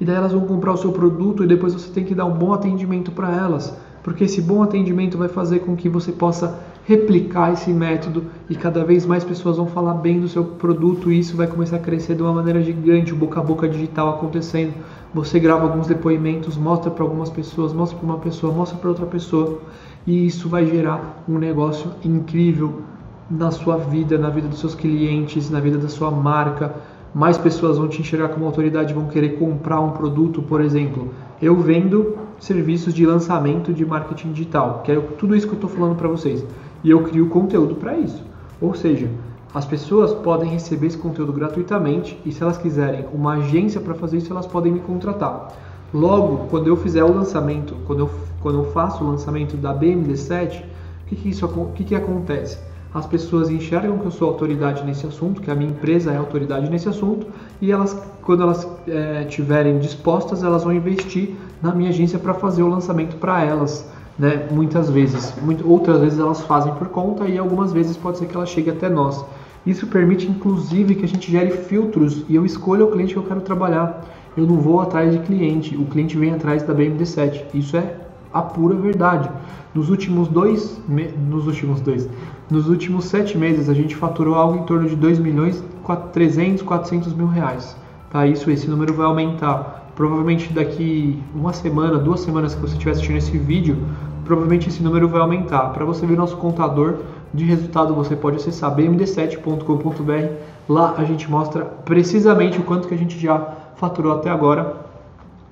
E 0.00 0.04
daí 0.04 0.16
elas 0.16 0.32
vão 0.32 0.42
comprar 0.42 0.72
o 0.72 0.76
seu 0.76 0.92
produto 0.92 1.42
e 1.42 1.46
depois 1.46 1.72
você 1.72 1.90
tem 1.90 2.04
que 2.04 2.14
dar 2.14 2.24
um 2.24 2.34
bom 2.34 2.52
atendimento 2.52 3.10
para 3.10 3.34
elas, 3.34 3.76
porque 4.02 4.24
esse 4.24 4.40
bom 4.42 4.62
atendimento 4.62 5.16
vai 5.16 5.28
fazer 5.28 5.60
com 5.60 5.74
que 5.74 5.88
você 5.88 6.12
possa 6.12 6.60
replicar 6.84 7.52
esse 7.52 7.72
método 7.72 8.24
e 8.48 8.54
cada 8.54 8.84
vez 8.84 9.06
mais 9.06 9.24
pessoas 9.24 9.56
vão 9.56 9.66
falar 9.66 9.94
bem 9.94 10.20
do 10.20 10.28
seu 10.28 10.44
produto 10.44 11.10
e 11.10 11.18
isso 11.18 11.36
vai 11.36 11.46
começar 11.46 11.76
a 11.76 11.80
crescer 11.80 12.14
de 12.14 12.22
uma 12.22 12.32
maneira 12.32 12.62
gigante, 12.62 13.12
o 13.12 13.16
boca 13.16 13.40
a 13.40 13.42
boca 13.42 13.68
digital 13.68 14.10
acontecendo. 14.10 14.74
Você 15.14 15.40
grava 15.40 15.62
alguns 15.62 15.86
depoimentos, 15.86 16.56
mostra 16.56 16.90
para 16.90 17.04
algumas 17.04 17.30
pessoas, 17.30 17.72
mostra 17.72 17.98
para 17.98 18.06
uma 18.06 18.18
pessoa, 18.18 18.52
mostra 18.52 18.76
para 18.76 18.90
outra 18.90 19.06
pessoa 19.06 19.60
e 20.06 20.26
isso 20.26 20.48
vai 20.48 20.66
gerar 20.66 21.24
um 21.28 21.38
negócio 21.38 21.90
incrível 22.04 22.82
na 23.30 23.50
sua 23.50 23.76
vida, 23.76 24.18
na 24.18 24.28
vida 24.28 24.48
dos 24.48 24.60
seus 24.60 24.74
clientes, 24.74 25.50
na 25.50 25.60
vida 25.60 25.78
da 25.78 25.88
sua 25.88 26.10
marca. 26.10 26.74
Mais 27.14 27.38
pessoas 27.38 27.78
vão 27.78 27.88
te 27.88 28.00
enxergar 28.00 28.28
como 28.28 28.44
autoridade, 28.44 28.92
vão 28.92 29.06
querer 29.06 29.38
comprar 29.38 29.80
um 29.80 29.90
produto, 29.90 30.42
por 30.42 30.60
exemplo. 30.60 31.10
Eu 31.40 31.56
vendo 31.56 32.16
serviços 32.38 32.92
de 32.92 33.06
lançamento 33.06 33.72
de 33.72 33.84
marketing 33.86 34.32
digital, 34.32 34.82
que 34.84 34.92
é 34.92 35.00
tudo 35.18 35.34
isso 35.34 35.46
que 35.46 35.52
eu 35.52 35.56
estou 35.58 35.70
falando 35.70 35.96
para 35.96 36.08
vocês 36.08 36.44
e 36.82 36.90
eu 36.90 37.02
crio 37.02 37.28
conteúdo 37.28 37.76
para 37.76 37.96
isso. 37.96 38.22
Ou 38.60 38.74
seja, 38.74 39.08
as 39.54 39.64
pessoas 39.64 40.12
podem 40.12 40.50
receber 40.50 40.88
esse 40.88 40.98
conteúdo 40.98 41.32
gratuitamente 41.32 42.18
e 42.26 42.32
se 42.32 42.42
elas 42.42 42.58
quiserem 42.58 43.06
uma 43.12 43.34
agência 43.34 43.80
para 43.80 43.94
fazer 43.94 44.18
isso, 44.18 44.32
elas 44.32 44.46
podem 44.46 44.72
me 44.72 44.80
contratar. 44.80 45.52
Logo, 45.92 46.48
quando 46.48 46.66
eu 46.66 46.76
fizer 46.76 47.04
o 47.04 47.14
lançamento, 47.14 47.76
quando 47.86 48.00
eu, 48.00 48.10
quando 48.44 48.58
eu 48.58 48.64
faço 48.66 49.02
o 49.02 49.08
lançamento 49.08 49.56
da 49.56 49.74
BMD7, 49.74 50.60
o 50.60 51.06
que, 51.06 51.16
que, 51.16 51.30
isso, 51.30 51.46
o 51.46 51.72
que, 51.74 51.82
que 51.82 51.94
acontece? 51.94 52.58
As 52.92 53.06
pessoas 53.06 53.48
enxergam 53.48 53.98
que 53.98 54.04
eu 54.04 54.10
sou 54.10 54.28
autoridade 54.28 54.84
nesse 54.84 55.06
assunto, 55.06 55.40
que 55.40 55.50
a 55.50 55.54
minha 55.54 55.70
empresa 55.70 56.12
é 56.12 56.16
autoridade 56.18 56.68
nesse 56.68 56.86
assunto, 56.86 57.26
e 57.58 57.72
elas, 57.72 57.98
quando 58.20 58.42
elas 58.42 58.68
é, 58.86 59.24
tiverem 59.24 59.78
dispostas, 59.78 60.44
elas 60.44 60.62
vão 60.62 60.74
investir 60.74 61.30
na 61.62 61.74
minha 61.74 61.88
agência 61.88 62.18
para 62.18 62.34
fazer 62.34 62.62
o 62.62 62.68
lançamento 62.68 63.16
para 63.16 63.42
elas 63.42 63.88
né? 64.18 64.46
Muitas 64.50 64.88
vezes, 64.90 65.34
muito, 65.42 65.68
outras 65.68 66.00
vezes 66.00 66.18
elas 66.18 66.40
fazem 66.42 66.72
por 66.74 66.88
conta 66.88 67.26
e 67.26 67.36
algumas 67.36 67.72
vezes 67.72 67.96
pode 67.96 68.18
ser 68.18 68.26
que 68.26 68.36
ela 68.36 68.46
chegue 68.46 68.70
até 68.70 68.88
nós. 68.88 69.24
Isso 69.66 69.86
permite 69.86 70.26
inclusive 70.28 70.94
que 70.94 71.04
a 71.04 71.08
gente 71.08 71.32
gere 71.32 71.50
filtros 71.50 72.24
e 72.28 72.36
eu 72.36 72.44
escolha 72.44 72.84
o 72.84 72.90
cliente 72.90 73.14
que 73.14 73.18
eu 73.18 73.24
quero 73.24 73.40
trabalhar. 73.40 74.04
Eu 74.36 74.46
não 74.46 74.60
vou 74.60 74.80
atrás 74.80 75.12
de 75.12 75.18
cliente, 75.20 75.76
o 75.76 75.84
cliente 75.86 76.16
vem 76.16 76.32
atrás 76.32 76.62
da 76.62 76.74
BMD7. 76.74 77.44
Isso 77.54 77.76
é 77.76 78.03
a 78.34 78.42
pura 78.42 78.74
verdade. 78.74 79.30
Nos 79.72 79.88
últimos 79.88 80.28
dois, 80.28 80.82
nos 81.30 81.46
últimos 81.46 81.80
dois, 81.80 82.08
nos 82.50 82.68
últimos 82.68 83.06
sete 83.06 83.38
meses 83.38 83.68
a 83.68 83.74
gente 83.74 83.96
faturou 83.96 84.34
algo 84.34 84.58
em 84.58 84.64
torno 84.64 84.88
de 84.88 84.96
2 84.96 85.18
milhões 85.20 85.64
300, 86.12 86.62
400 86.62 87.14
mil 87.14 87.26
reais. 87.26 87.76
Tá? 88.10 88.26
Isso, 88.26 88.50
esse 88.50 88.68
número 88.68 88.92
vai 88.92 89.06
aumentar 89.06 89.90
provavelmente 89.94 90.52
daqui 90.52 91.22
uma 91.34 91.52
semana, 91.52 91.98
duas 91.98 92.20
semanas 92.20 92.54
que 92.54 92.60
você 92.60 92.72
estiver 92.72 92.92
assistindo 92.92 93.16
esse 93.16 93.38
vídeo, 93.38 93.78
provavelmente 94.24 94.68
esse 94.68 94.82
número 94.82 95.08
vai 95.08 95.20
aumentar. 95.20 95.70
Para 95.70 95.84
você 95.84 96.04
ver 96.06 96.16
nosso 96.16 96.36
contador 96.36 96.96
de 97.32 97.44
resultado, 97.44 97.94
você 97.94 98.16
pode 98.16 98.36
acessar 98.36 98.74
bmd7.com.br. 98.74 100.32
Lá 100.68 100.94
a 100.96 101.04
gente 101.04 101.30
mostra 101.30 101.64
precisamente 101.64 102.58
o 102.58 102.64
quanto 102.64 102.88
que 102.88 102.94
a 102.94 102.98
gente 102.98 103.18
já 103.18 103.54
faturou 103.76 104.12
até 104.12 104.30
agora 104.30 104.76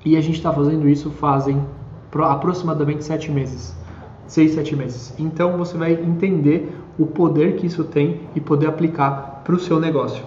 e 0.05 0.17
a 0.17 0.21
gente 0.21 0.37
está 0.37 0.53
fazendo 0.53 0.89
isso 0.89 1.11
fazem 1.11 1.63
aproximadamente 2.21 3.05
sete 3.05 3.31
meses, 3.31 3.75
seis, 4.27 4.55
sete 4.55 4.77
meses. 4.77 5.15
Então 5.19 5.57
você 5.57 5.77
vai 5.79 5.93
entender 5.93 6.77
o 6.99 7.07
poder 7.07 7.57
que 7.57 7.67
isso 7.67 7.85
tem 7.85 8.21
e 8.35 8.41
poder 8.41 8.67
aplicar 8.67 9.43
para 9.45 9.55
o 9.55 9.59
seu 9.59 9.81
negócio. 9.81 10.25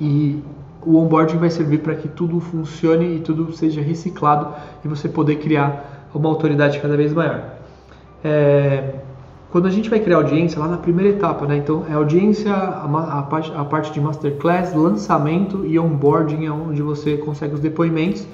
E 0.00 0.42
o 0.84 0.96
onboarding 0.96 1.38
vai 1.38 1.50
servir 1.50 1.78
para 1.78 1.94
que 1.94 2.08
tudo 2.08 2.40
funcione 2.40 3.16
e 3.16 3.20
tudo 3.20 3.52
seja 3.52 3.80
reciclado 3.80 4.54
e 4.84 4.88
você 4.88 5.08
poder 5.08 5.36
criar 5.36 6.08
uma 6.14 6.28
autoridade 6.28 6.80
cada 6.80 6.96
vez 6.96 7.12
maior. 7.12 7.42
É, 8.24 8.94
quando 9.50 9.66
a 9.66 9.70
gente 9.70 9.90
vai 9.90 9.98
criar 9.98 10.18
audiência, 10.18 10.60
lá 10.60 10.68
na 10.68 10.76
primeira 10.76 11.10
etapa, 11.10 11.44
né? 11.44 11.56
Então, 11.56 11.84
é 11.90 11.94
audiência, 11.94 12.52
a, 12.52 13.18
a, 13.18 13.64
parte, 13.64 13.92
de 13.92 14.00
masterclass, 14.00 14.74
lançamento 14.74 15.66
e 15.66 15.78
onboarding 15.78 16.46
é 16.46 16.52
onde 16.52 16.80
você 16.82 17.16
consegue 17.16 17.54
os 17.54 17.60
depoimentos, 17.60 18.26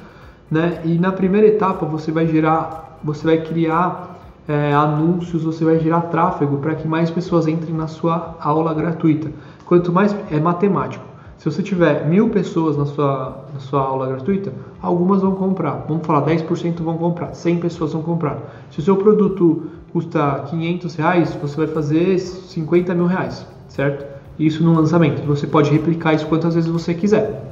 né? 0.51 0.81
E 0.85 0.99
na 0.99 1.13
primeira 1.13 1.47
etapa 1.47 1.87
você 1.87 2.11
vai 2.13 2.27
gerar, 2.27 2.99
você 3.03 3.27
vai 3.27 3.39
criar 3.39 4.17
é, 4.49 4.73
anúncios, 4.73 5.43
você 5.43 5.65
vai 5.65 5.79
gerar 5.79 6.03
tráfego 6.03 6.59
para 6.59 6.75
que 6.75 6.87
mais 6.87 7.11
pessoas 7.11 7.47
entrem 7.49 7.75
na 7.75 7.87
sua 7.87 8.37
aula 8.41 8.73
gratuita. 8.73 9.31
Quanto 9.65 9.93
mais 9.93 10.15
é 10.31 10.39
matemático. 10.39 11.05
Se 11.39 11.51
você 11.51 11.63
tiver 11.63 12.07
mil 12.09 12.31
pessoas 12.31 12.77
na 12.77 12.87
sua, 12.87 13.45
na 13.53 13.61
sua 13.61 13.83
aula 13.83 14.07
gratuita, 14.07 14.53
algumas 14.81 15.21
vão 15.21 15.35
comprar. 15.35 15.85
Vamos 15.87 16.07
falar, 16.07 16.25
10% 16.27 16.83
vão 16.83 16.97
comprar, 16.97 17.35
100 17.35 17.59
pessoas 17.59 17.93
vão 17.93 18.03
comprar. 18.03 18.39
Se 18.71 18.79
o 18.79 18.83
seu 18.83 18.97
produto 18.97 19.65
custa 19.93 20.45
500 20.49 20.95
reais, 20.95 21.39
você 21.41 21.57
vai 21.57 21.67
fazer 21.67 22.19
50 22.19 22.95
mil 22.95 23.07
reais, 23.07 23.47
certo? 23.69 24.07
Isso 24.39 24.65
no 24.65 24.75
lançamento. 24.75 25.27
Você 25.27 25.47
pode 25.47 25.71
replicar 25.71 26.15
isso 26.15 26.27
quantas 26.27 26.55
vezes 26.55 26.71
você 26.71 26.95
quiser. 26.95 27.46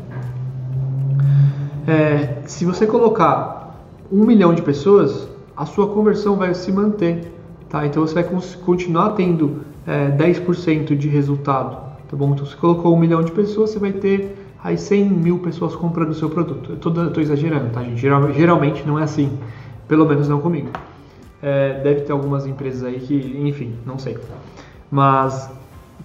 É, 1.86 2.42
se 2.46 2.64
você 2.64 2.86
colocar 2.86 3.84
um 4.10 4.24
milhão 4.24 4.54
de 4.54 4.62
pessoas, 4.62 5.28
a 5.56 5.66
sua 5.66 5.88
conversão 5.88 6.36
vai 6.36 6.54
se 6.54 6.70
manter. 6.72 7.32
Tá? 7.68 7.86
Então 7.86 8.06
você 8.06 8.14
vai 8.14 8.24
continuar 8.64 9.10
tendo 9.10 9.62
é, 9.86 10.10
10% 10.10 10.96
de 10.96 11.08
resultado 11.08 11.84
Tá 12.08 12.16
bom? 12.16 12.32
Então, 12.32 12.46
você 12.46 12.56
colocou 12.56 12.94
um 12.94 12.98
milhão 12.98 13.22
de 13.22 13.32
pessoas, 13.32 13.70
você 13.70 13.78
vai 13.80 13.92
ter 13.92 14.36
aí 14.62 14.78
100 14.78 15.04
mil 15.10 15.38
pessoas 15.40 15.74
comprando 15.74 16.10
o 16.10 16.14
seu 16.14 16.30
produto. 16.30 16.70
Eu 16.70 17.08
estou 17.08 17.22
exagerando, 17.22 17.70
tá, 17.70 17.82
gente? 17.82 18.00
Geral, 18.00 18.32
geralmente 18.32 18.86
não 18.86 18.98
é 18.98 19.02
assim, 19.02 19.36
pelo 19.88 20.06
menos 20.06 20.28
não 20.28 20.40
comigo. 20.40 20.70
É, 21.42 21.80
deve 21.82 22.02
ter 22.02 22.12
algumas 22.12 22.46
empresas 22.46 22.84
aí 22.84 23.00
que, 23.00 23.14
enfim, 23.44 23.74
não 23.84 23.98
sei. 23.98 24.16
Mas 24.90 25.50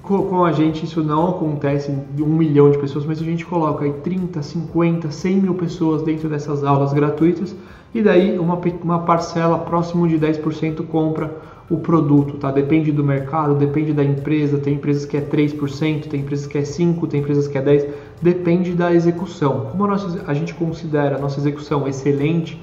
com, 0.01 0.43
a 0.43 0.51
gente 0.51 0.85
isso 0.85 1.03
não 1.03 1.29
acontece 1.29 1.91
de 2.15 2.23
um 2.23 2.27
milhão 2.27 2.71
de 2.71 2.77
pessoas, 2.77 3.05
mas 3.05 3.21
a 3.21 3.23
gente 3.23 3.45
coloca 3.45 3.85
aí 3.85 3.93
30, 3.93 4.41
50, 4.41 5.11
100 5.11 5.35
mil 5.35 5.53
pessoas 5.55 6.01
dentro 6.01 6.29
dessas 6.29 6.63
aulas 6.63 6.93
gratuitas 6.93 7.55
e 7.93 8.01
daí 8.01 8.37
uma, 8.39 8.59
uma 8.83 8.99
parcela 8.99 9.59
próximo 9.59 10.07
de 10.07 10.17
10% 10.17 10.85
compra 10.87 11.31
o 11.69 11.77
produto, 11.77 12.37
tá? 12.37 12.49
Depende 12.51 12.91
do 12.91 13.03
mercado, 13.03 13.53
depende 13.53 13.93
da 13.93 14.03
empresa, 14.03 14.57
tem 14.57 14.73
empresas 14.73 15.05
que 15.05 15.15
é 15.15 15.21
3%, 15.21 16.07
tem 16.07 16.21
empresas 16.21 16.47
que 16.47 16.57
é 16.57 16.61
5%, 16.61 17.07
tem 17.07 17.19
empresas 17.19 17.47
que 17.47 17.57
é 17.57 17.61
10%, 17.61 17.89
depende 18.21 18.73
da 18.73 18.91
execução. 18.91 19.67
Como 19.71 19.85
a, 19.85 19.89
nossa, 19.89 20.23
a 20.25 20.33
gente 20.33 20.53
considera 20.55 21.17
a 21.17 21.19
nossa 21.19 21.39
execução 21.39 21.87
excelente, 21.87 22.59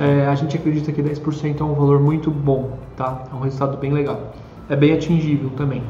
é, 0.00 0.26
a 0.26 0.34
gente 0.34 0.56
acredita 0.56 0.90
que 0.90 1.02
10% 1.02 1.60
é 1.60 1.64
um 1.64 1.74
valor 1.74 2.00
muito 2.00 2.30
bom, 2.30 2.78
tá? 2.96 3.24
É 3.32 3.34
um 3.34 3.40
resultado 3.40 3.78
bem 3.78 3.92
legal. 3.92 4.32
É 4.68 4.74
bem 4.74 4.92
atingível 4.92 5.50
também. 5.56 5.82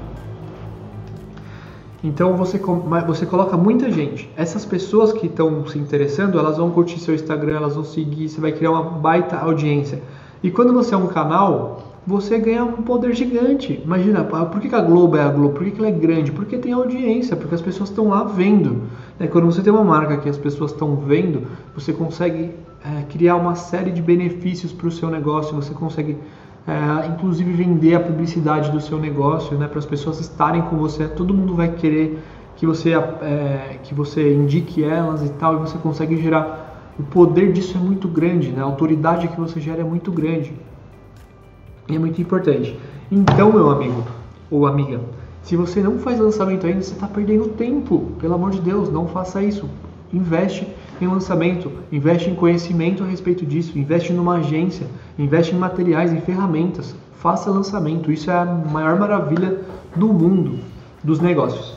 Então 2.02 2.36
você, 2.36 2.60
você 3.06 3.26
coloca 3.26 3.56
muita 3.56 3.90
gente. 3.90 4.30
Essas 4.36 4.64
pessoas 4.64 5.12
que 5.12 5.26
estão 5.26 5.66
se 5.66 5.78
interessando, 5.78 6.38
elas 6.38 6.56
vão 6.56 6.70
curtir 6.70 7.00
seu 7.00 7.14
Instagram, 7.14 7.56
elas 7.56 7.74
vão 7.74 7.84
seguir, 7.84 8.28
você 8.28 8.40
vai 8.40 8.52
criar 8.52 8.70
uma 8.70 8.84
baita 8.84 9.36
audiência. 9.36 10.00
E 10.42 10.50
quando 10.50 10.72
você 10.72 10.94
é 10.94 10.96
um 10.96 11.08
canal, 11.08 11.82
você 12.06 12.38
ganha 12.38 12.64
um 12.64 12.82
poder 12.82 13.12
gigante. 13.14 13.82
Imagina, 13.84 14.22
por 14.24 14.60
que 14.60 14.72
a 14.72 14.80
Globo 14.80 15.16
é 15.16 15.22
a 15.22 15.28
Globo? 15.28 15.54
Por 15.54 15.70
que 15.70 15.78
ela 15.78 15.88
é 15.88 15.92
grande? 15.92 16.30
Porque 16.30 16.56
tem 16.56 16.72
audiência, 16.72 17.36
porque 17.36 17.54
as 17.54 17.60
pessoas 17.60 17.90
estão 17.90 18.08
lá 18.08 18.22
vendo. 18.22 18.82
Né? 19.18 19.26
Quando 19.26 19.46
você 19.46 19.60
tem 19.60 19.72
uma 19.72 19.84
marca 19.84 20.16
que 20.18 20.28
as 20.28 20.38
pessoas 20.38 20.70
estão 20.70 20.96
vendo, 20.96 21.48
você 21.74 21.92
consegue 21.92 22.52
é, 22.84 23.02
criar 23.10 23.36
uma 23.36 23.56
série 23.56 23.90
de 23.90 24.00
benefícios 24.00 24.72
para 24.72 24.86
o 24.86 24.90
seu 24.90 25.10
negócio, 25.10 25.54
você 25.54 25.74
consegue 25.74 26.16
é, 26.68 27.06
inclusive 27.08 27.50
vender 27.50 27.94
a 27.94 28.00
publicidade 28.00 28.70
do 28.70 28.78
seu 28.80 28.98
negócio 28.98 29.56
né? 29.56 29.66
para 29.66 29.78
as 29.78 29.86
pessoas 29.86 30.20
estarem 30.20 30.60
com 30.62 30.76
você. 30.76 31.08
Todo 31.08 31.32
mundo 31.32 31.54
vai 31.54 31.70
querer 31.72 32.22
que 32.56 32.66
você, 32.66 32.92
é, 32.92 33.78
que 33.82 33.94
você 33.94 34.34
indique 34.34 34.84
elas 34.84 35.24
e 35.24 35.30
tal, 35.30 35.54
e 35.54 35.58
você 35.58 35.78
consegue 35.78 36.20
gerar. 36.20 36.92
O 36.98 37.02
poder 37.04 37.52
disso 37.52 37.78
é 37.78 37.80
muito 37.80 38.06
grande, 38.06 38.50
né? 38.50 38.60
a 38.60 38.64
autoridade 38.64 39.28
que 39.28 39.40
você 39.40 39.60
gera 39.60 39.80
é 39.80 39.84
muito 39.84 40.12
grande 40.12 40.52
é 41.88 41.98
muito 41.98 42.20
importante. 42.20 42.78
Então, 43.10 43.52
meu 43.52 43.70
amigo 43.70 44.04
ou 44.50 44.66
amiga, 44.66 45.00
se 45.42 45.56
você 45.56 45.80
não 45.80 45.98
faz 45.98 46.20
lançamento 46.20 46.66
ainda, 46.66 46.82
você 46.82 46.92
está 46.92 47.06
perdendo 47.06 47.48
tempo. 47.48 48.12
Pelo 48.20 48.34
amor 48.34 48.50
de 48.50 48.60
Deus, 48.60 48.90
não 48.92 49.06
faça 49.06 49.42
isso. 49.42 49.68
Investe 50.12 50.66
em 51.04 51.08
lançamento, 51.08 51.70
investe 51.90 52.30
em 52.30 52.34
conhecimento 52.34 53.02
a 53.02 53.06
respeito 53.06 53.46
disso, 53.46 53.78
investe 53.78 54.12
numa 54.12 54.38
agência, 54.38 54.86
investe 55.18 55.54
em 55.54 55.58
materiais, 55.58 56.12
em 56.12 56.20
ferramentas. 56.20 56.94
Faça 57.18 57.50
lançamento. 57.50 58.12
Isso 58.12 58.30
é 58.30 58.34
a 58.34 58.44
maior 58.44 58.98
maravilha 58.98 59.60
do 59.96 60.08
mundo 60.08 60.58
dos 61.02 61.20
negócios. 61.20 61.76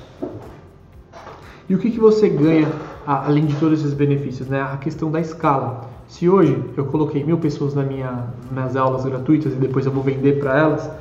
E 1.67 1.73
o 1.75 1.79
que, 1.79 1.89
que 1.89 1.99
você 1.99 2.29
ganha 2.29 2.71
além 3.05 3.45
de 3.45 3.55
todos 3.55 3.79
esses 3.79 3.93
benefícios? 3.93 4.47
Né? 4.47 4.61
A 4.61 4.77
questão 4.77 5.09
da 5.09 5.19
escala. 5.19 5.89
Se 6.07 6.27
hoje 6.27 6.61
eu 6.75 6.85
coloquei 6.85 7.23
mil 7.23 7.37
pessoas 7.37 7.73
nas 7.73 7.87
minha, 7.87 8.25
minhas 8.51 8.75
aulas 8.75 9.05
gratuitas 9.05 9.53
e 9.53 9.55
depois 9.55 9.85
eu 9.85 9.91
vou 9.91 10.03
vender 10.03 10.39
para 10.39 10.59
elas, 10.59 10.91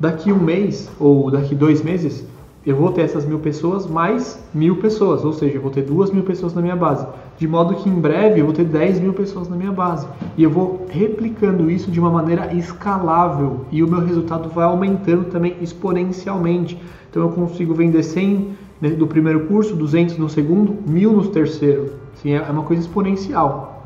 daqui 0.00 0.32
um 0.32 0.38
mês 0.38 0.90
ou 0.98 1.30
daqui 1.30 1.54
dois 1.54 1.82
meses 1.82 2.24
eu 2.66 2.74
vou 2.74 2.90
ter 2.90 3.02
essas 3.02 3.24
mil 3.24 3.38
pessoas 3.38 3.86
mais 3.86 4.44
mil 4.52 4.76
pessoas, 4.76 5.24
ou 5.24 5.32
seja, 5.32 5.54
eu 5.54 5.62
vou 5.62 5.70
ter 5.70 5.82
duas 5.82 6.10
mil 6.10 6.24
pessoas 6.24 6.52
na 6.52 6.60
minha 6.60 6.74
base. 6.74 7.06
De 7.38 7.46
modo 7.46 7.74
que 7.74 7.88
em 7.88 7.94
breve 7.94 8.40
eu 8.40 8.44
vou 8.44 8.54
ter 8.54 8.64
10 8.64 8.98
mil 8.98 9.12
pessoas 9.12 9.48
na 9.48 9.54
minha 9.54 9.70
base. 9.70 10.06
E 10.36 10.42
eu 10.42 10.50
vou 10.50 10.86
replicando 10.88 11.70
isso 11.70 11.90
de 11.90 12.00
uma 12.00 12.10
maneira 12.10 12.52
escalável 12.54 13.66
e 13.70 13.82
o 13.82 13.88
meu 13.88 14.00
resultado 14.00 14.48
vai 14.48 14.64
aumentando 14.64 15.24
também 15.24 15.54
exponencialmente. 15.60 16.80
Então 17.08 17.22
eu 17.22 17.28
consigo 17.28 17.74
vender 17.74 18.02
100 18.02 18.56
né, 18.80 18.90
do 18.90 19.06
primeiro 19.06 19.46
curso, 19.46 19.76
200 19.76 20.18
no 20.18 20.28
segundo, 20.28 20.76
1000 20.86 21.12
no 21.12 21.26
terceiro. 21.28 21.92
Assim, 22.14 22.32
é 22.32 22.40
uma 22.40 22.62
coisa 22.62 22.82
exponencial. 22.82 23.84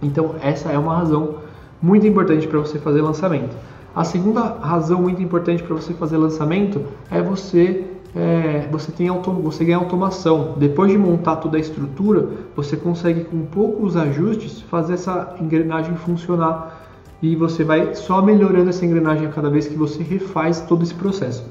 Então 0.00 0.36
essa 0.40 0.70
é 0.70 0.78
uma 0.78 0.96
razão 0.96 1.36
muito 1.82 2.06
importante 2.06 2.46
para 2.46 2.60
você 2.60 2.78
fazer 2.78 3.02
lançamento. 3.02 3.54
A 3.94 4.02
segunda 4.02 4.40
razão 4.40 5.02
muito 5.02 5.22
importante 5.22 5.62
para 5.62 5.74
você 5.74 5.94
fazer 5.94 6.16
lançamento 6.16 6.84
é 7.10 7.22
você 7.22 7.84
é, 8.14 8.68
você 8.70 8.92
tem 8.92 9.08
auto, 9.08 9.30
você 9.32 9.64
ganha 9.64 9.76
automação. 9.76 10.54
Depois 10.56 10.90
de 10.90 10.96
montar 10.96 11.36
toda 11.36 11.56
a 11.56 11.60
estrutura, 11.60 12.28
você 12.54 12.76
consegue 12.76 13.24
com 13.24 13.44
poucos 13.46 13.96
ajustes 13.96 14.60
fazer 14.62 14.94
essa 14.94 15.34
engrenagem 15.40 15.96
funcionar 15.96 16.86
e 17.20 17.34
você 17.34 17.64
vai 17.64 17.94
só 17.94 18.22
melhorando 18.22 18.70
essa 18.70 18.84
engrenagem 18.84 19.26
a 19.26 19.30
cada 19.30 19.50
vez 19.50 19.66
que 19.66 19.76
você 19.76 20.02
refaz 20.02 20.60
todo 20.60 20.82
esse 20.82 20.94
processo. 20.94 21.44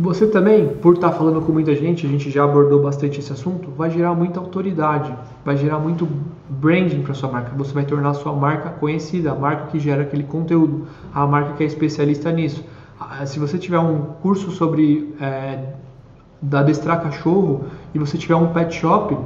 Você 0.00 0.28
também, 0.28 0.68
por 0.68 0.94
estar 0.94 1.10
falando 1.10 1.40
com 1.42 1.50
muita 1.50 1.74
gente, 1.74 2.06
a 2.06 2.08
gente 2.08 2.30
já 2.30 2.44
abordou 2.44 2.80
bastante 2.80 3.18
esse 3.18 3.32
assunto, 3.32 3.68
vai 3.76 3.90
gerar 3.90 4.14
muita 4.14 4.38
autoridade, 4.38 5.12
vai 5.44 5.56
gerar 5.56 5.80
muito 5.80 6.08
branding 6.48 7.02
para 7.02 7.14
sua 7.14 7.28
marca. 7.28 7.50
Você 7.56 7.72
vai 7.72 7.84
tornar 7.84 8.10
a 8.10 8.14
sua 8.14 8.32
marca 8.32 8.70
conhecida, 8.70 9.32
a 9.32 9.34
marca 9.34 9.66
que 9.66 9.80
gera 9.80 10.02
aquele 10.02 10.22
conteúdo, 10.22 10.86
a 11.12 11.26
marca 11.26 11.54
que 11.54 11.64
é 11.64 11.66
especialista 11.66 12.30
nisso. 12.30 12.64
Ah, 13.00 13.26
se 13.26 13.40
você 13.40 13.58
tiver 13.58 13.80
um 13.80 14.02
curso 14.22 14.52
sobre 14.52 15.12
é, 15.20 15.64
adestrar 16.52 17.02
cachorro 17.02 17.64
e 17.92 17.98
você 17.98 18.16
tiver 18.16 18.36
um 18.36 18.52
pet 18.52 18.72
shop, 18.76 19.16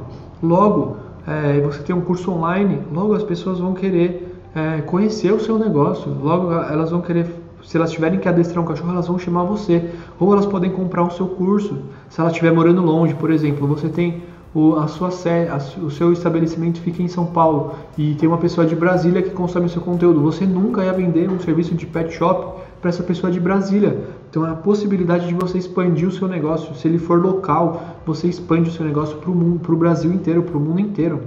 logo 0.42 0.96
é, 1.26 1.60
você 1.60 1.82
tem 1.82 1.94
um 1.94 2.00
curso 2.00 2.30
online, 2.30 2.80
logo 2.90 3.14
as 3.14 3.22
pessoas 3.22 3.58
vão 3.58 3.74
querer 3.74 4.38
é, 4.54 4.80
conhecer 4.80 5.34
o 5.34 5.40
seu 5.40 5.58
negócio, 5.58 6.16
logo 6.22 6.50
elas 6.50 6.90
vão 6.90 7.02
querer 7.02 7.41
se 7.64 7.76
elas 7.76 7.90
tiverem 7.90 8.18
que 8.18 8.28
adestrar 8.28 8.62
um 8.62 8.66
cachorro, 8.66 8.90
elas 8.90 9.06
vão 9.06 9.18
chamar 9.18 9.44
você. 9.44 9.90
Ou 10.18 10.32
elas 10.32 10.46
podem 10.46 10.70
comprar 10.70 11.02
o 11.02 11.10
seu 11.10 11.26
curso. 11.26 11.78
Se 12.08 12.20
ela 12.20 12.30
estiver 12.30 12.52
morando 12.52 12.82
longe, 12.82 13.14
por 13.14 13.30
exemplo, 13.30 13.66
você 13.66 13.88
tem 13.88 14.22
o, 14.54 14.76
a 14.76 14.86
sua 14.86 15.08
a, 15.08 15.80
o 15.82 15.90
seu 15.90 16.12
estabelecimento 16.12 16.80
fica 16.80 17.02
em 17.02 17.08
São 17.08 17.26
Paulo 17.26 17.74
e 17.96 18.14
tem 18.14 18.28
uma 18.28 18.36
pessoa 18.36 18.66
de 18.66 18.76
Brasília 18.76 19.22
que 19.22 19.30
consome 19.30 19.68
seu 19.68 19.80
conteúdo. 19.80 20.20
Você 20.20 20.44
nunca 20.44 20.84
ia 20.84 20.92
vender 20.92 21.30
um 21.30 21.40
serviço 21.40 21.74
de 21.74 21.86
pet 21.86 22.12
shop 22.12 22.60
para 22.80 22.90
essa 22.90 23.02
pessoa 23.02 23.32
de 23.32 23.40
Brasília. 23.40 24.04
Então 24.28 24.46
é 24.46 24.50
a 24.50 24.54
possibilidade 24.54 25.26
de 25.26 25.34
você 25.34 25.56
expandir 25.58 26.06
o 26.06 26.12
seu 26.12 26.28
negócio. 26.28 26.74
Se 26.74 26.86
ele 26.86 26.98
for 26.98 27.22
local, 27.22 27.82
você 28.04 28.28
expande 28.28 28.68
o 28.68 28.72
seu 28.72 28.84
negócio 28.84 29.16
para 29.16 29.72
o 29.72 29.76
Brasil 29.76 30.12
inteiro, 30.12 30.42
para 30.42 30.56
o 30.56 30.60
mundo 30.60 30.80
inteiro. 30.80 31.20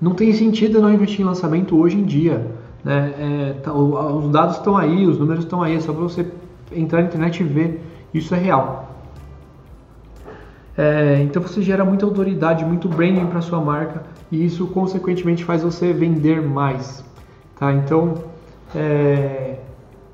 Não 0.00 0.14
tem 0.14 0.32
sentido 0.32 0.80
não 0.80 0.92
investir 0.92 1.20
em 1.20 1.24
lançamento 1.24 1.78
hoje 1.78 1.96
em 1.96 2.04
dia. 2.04 2.44
Né? 2.84 3.14
É, 3.18 3.52
tá, 3.62 3.72
os 3.72 4.30
dados 4.30 4.56
estão 4.56 4.76
aí, 4.76 5.06
os 5.06 5.18
números 5.18 5.44
estão 5.44 5.62
aí, 5.62 5.76
é 5.76 5.80
só 5.80 5.92
para 5.92 6.02
você 6.02 6.26
entrar 6.74 7.00
na 7.00 7.08
internet 7.08 7.40
e 7.40 7.44
ver. 7.44 7.82
Isso 8.12 8.34
é 8.34 8.38
real. 8.38 8.90
É, 10.76 11.20
então 11.22 11.42
você 11.42 11.60
gera 11.60 11.84
muita 11.84 12.06
autoridade, 12.06 12.64
muito 12.64 12.88
branding 12.88 13.26
para 13.26 13.42
sua 13.42 13.60
marca 13.60 14.02
e 14.30 14.44
isso 14.44 14.66
consequentemente 14.68 15.44
faz 15.44 15.62
você 15.62 15.92
vender 15.92 16.40
mais. 16.42 17.04
Tá? 17.58 17.72
Então 17.72 18.14
é, 18.74 19.56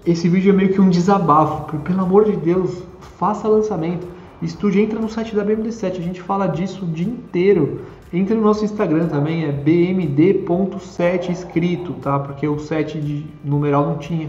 esse 0.06 0.28
vídeo 0.28 0.52
é 0.52 0.56
meio 0.56 0.72
que 0.72 0.80
um 0.80 0.88
desabafo. 0.88 1.64
Porque, 1.64 1.78
pelo 1.88 2.02
amor 2.02 2.24
de 2.24 2.36
Deus, 2.36 2.82
faça 3.18 3.48
lançamento. 3.48 4.06
Estude, 4.40 4.80
entra 4.80 4.98
no 4.98 5.08
site 5.08 5.34
da 5.34 5.44
BMD7, 5.44 5.98
a 5.98 6.02
gente 6.02 6.22
fala 6.22 6.46
disso 6.46 6.84
o 6.84 6.88
dia 6.88 7.06
inteiro. 7.06 7.80
Entre 8.12 8.34
no 8.34 8.42
nosso 8.42 8.64
Instagram 8.64 9.08
também, 9.08 9.44
é 9.44 9.52
bmd.7 9.52 11.30
escrito, 11.30 11.92
tá? 11.94 12.18
Porque 12.18 12.48
o 12.48 12.58
7 12.58 12.98
de 12.98 13.26
numeral 13.44 13.86
não 13.86 13.98
tinha. 13.98 14.28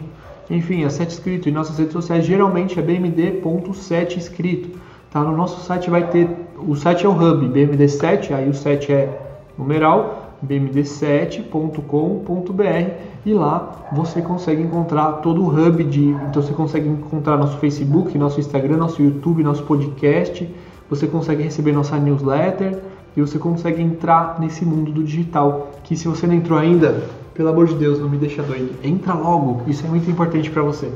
Enfim, 0.49 0.83
é 0.83 0.89
7 0.89 1.11
escrito. 1.11 1.47
E 1.47 1.51
nossas 1.51 1.77
redes 1.77 1.93
sociais 1.93 2.25
geralmente 2.25 2.79
é 2.79 2.81
bmd.7 2.81 4.17
escrito. 4.17 4.79
Tá? 5.11 5.23
No 5.23 5.35
nosso 5.35 5.61
site 5.61 5.89
vai 5.89 6.07
ter. 6.07 6.29
O 6.57 6.75
site 6.75 7.05
é 7.05 7.09
o 7.09 7.13
hub, 7.13 7.47
bmd7, 7.47 8.33
aí 8.33 8.49
o 8.49 8.53
7 8.53 8.91
é 8.91 9.21
numeral, 9.57 10.35
bmd7.com.br 10.45 12.91
e 13.25 13.33
lá 13.33 13.87
você 13.93 14.21
consegue 14.21 14.61
encontrar 14.61 15.13
todo 15.13 15.41
o 15.41 15.47
hub 15.47 15.83
de. 15.85 16.09
Então 16.09 16.41
você 16.41 16.53
consegue 16.53 16.89
encontrar 16.89 17.37
nosso 17.37 17.57
Facebook, 17.57 18.17
nosso 18.17 18.39
Instagram, 18.39 18.77
nosso 18.77 19.01
YouTube, 19.01 19.43
nosso 19.43 19.63
podcast. 19.63 20.49
Você 20.89 21.07
consegue 21.07 21.43
receber 21.43 21.71
nossa 21.71 21.97
newsletter 21.97 22.79
e 23.15 23.21
você 23.21 23.37
consegue 23.37 23.81
entrar 23.81 24.39
nesse 24.39 24.65
mundo 24.65 24.91
do 24.91 25.03
digital. 25.03 25.71
Que 25.83 25.95
se 25.95 26.07
você 26.07 26.25
não 26.27 26.33
entrou 26.33 26.57
ainda, 26.57 27.03
pelo 27.33 27.49
amor 27.49 27.67
de 27.67 27.75
Deus, 27.75 27.99
não 27.99 28.09
me 28.09 28.17
deixa 28.17 28.43
doido. 28.43 28.75
Entra 28.83 29.13
logo, 29.13 29.61
isso 29.67 29.85
é 29.85 29.89
muito 29.89 30.09
importante 30.09 30.49
para 30.49 30.61
você. 30.61 30.91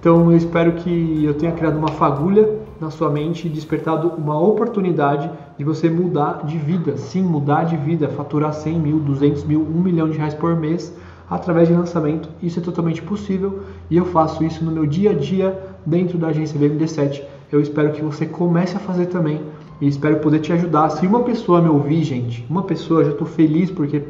Então 0.00 0.30
eu 0.30 0.36
espero 0.36 0.72
que 0.72 1.24
eu 1.24 1.34
tenha 1.34 1.52
criado 1.52 1.78
uma 1.78 1.88
fagulha 1.88 2.58
na 2.80 2.90
sua 2.90 3.08
mente 3.08 3.46
e 3.46 3.50
despertado 3.50 4.08
uma 4.18 4.36
oportunidade 4.40 5.30
de 5.56 5.64
você 5.64 5.88
mudar 5.88 6.44
de 6.44 6.58
vida. 6.58 6.96
Sim, 6.96 7.22
mudar 7.22 7.64
de 7.64 7.76
vida, 7.76 8.08
faturar 8.08 8.52
100 8.52 8.78
mil, 8.80 8.98
200 8.98 9.44
mil, 9.44 9.60
1 9.60 9.64
milhão 9.80 10.10
de 10.10 10.18
reais 10.18 10.34
por 10.34 10.56
mês 10.56 10.92
através 11.30 11.68
de 11.68 11.74
lançamento. 11.74 12.28
Isso 12.42 12.58
é 12.58 12.62
totalmente 12.62 13.00
possível 13.00 13.62
e 13.88 13.96
eu 13.96 14.04
faço 14.04 14.42
isso 14.44 14.64
no 14.64 14.72
meu 14.72 14.86
dia 14.86 15.12
a 15.12 15.14
dia 15.14 15.56
dentro 15.86 16.18
da 16.18 16.28
agência 16.28 16.58
BMD7. 16.58 17.22
Eu 17.50 17.60
espero 17.60 17.92
que 17.92 18.02
você 18.02 18.26
comece 18.26 18.76
a 18.76 18.80
fazer 18.80 19.06
também 19.06 19.40
e 19.82 19.88
espero 19.88 20.18
poder 20.20 20.38
te 20.38 20.52
ajudar. 20.52 20.88
Se 20.90 21.04
uma 21.04 21.24
pessoa 21.24 21.60
me 21.60 21.68
ouvir, 21.68 22.04
gente, 22.04 22.46
uma 22.48 22.62
pessoa, 22.62 23.04
já 23.04 23.10
estou 23.10 23.26
feliz 23.26 23.68
porque 23.68 24.00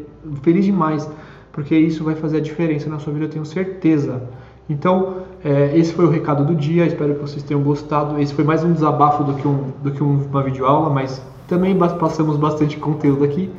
feliz 0.43 0.67
demais, 0.67 1.11
porque 1.51 1.75
isso 1.75 2.05
vai 2.05 2.15
fazer 2.15 2.37
a 2.37 2.41
diferença 2.41 2.91
na 2.91 2.99
sua 2.99 3.11
vida, 3.11 3.25
eu 3.25 3.31
tenho 3.31 3.47
certeza. 3.47 4.23
Então, 4.69 5.23
é, 5.43 5.75
esse 5.75 5.95
foi 5.95 6.05
o 6.05 6.11
recado 6.11 6.45
do 6.45 6.55
dia. 6.55 6.85
Espero 6.85 7.15
que 7.15 7.21
vocês 7.23 7.43
tenham 7.43 7.63
gostado. 7.63 8.21
Esse 8.21 8.35
foi 8.35 8.45
mais 8.45 8.63
um 8.63 8.73
desabafo 8.73 9.25
do 9.25 9.33
que, 9.33 9.49
um, 9.49 9.73
do 9.83 9.91
que 9.91 10.03
uma 10.03 10.43
videoaula, 10.43 10.91
mas 10.91 11.23
também 11.49 11.75
passamos 11.99 12.37
bastante 12.37 12.77
conteúdo 12.77 13.25
aqui. 13.25 13.51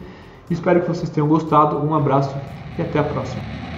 Espero 0.51 0.81
que 0.81 0.87
vocês 0.87 1.09
tenham 1.09 1.27
gostado. 1.27 1.77
Um 1.77 1.95
abraço 1.95 2.39
e 2.77 2.81
até 2.83 2.99
a 2.99 3.03
próxima. 3.03 3.72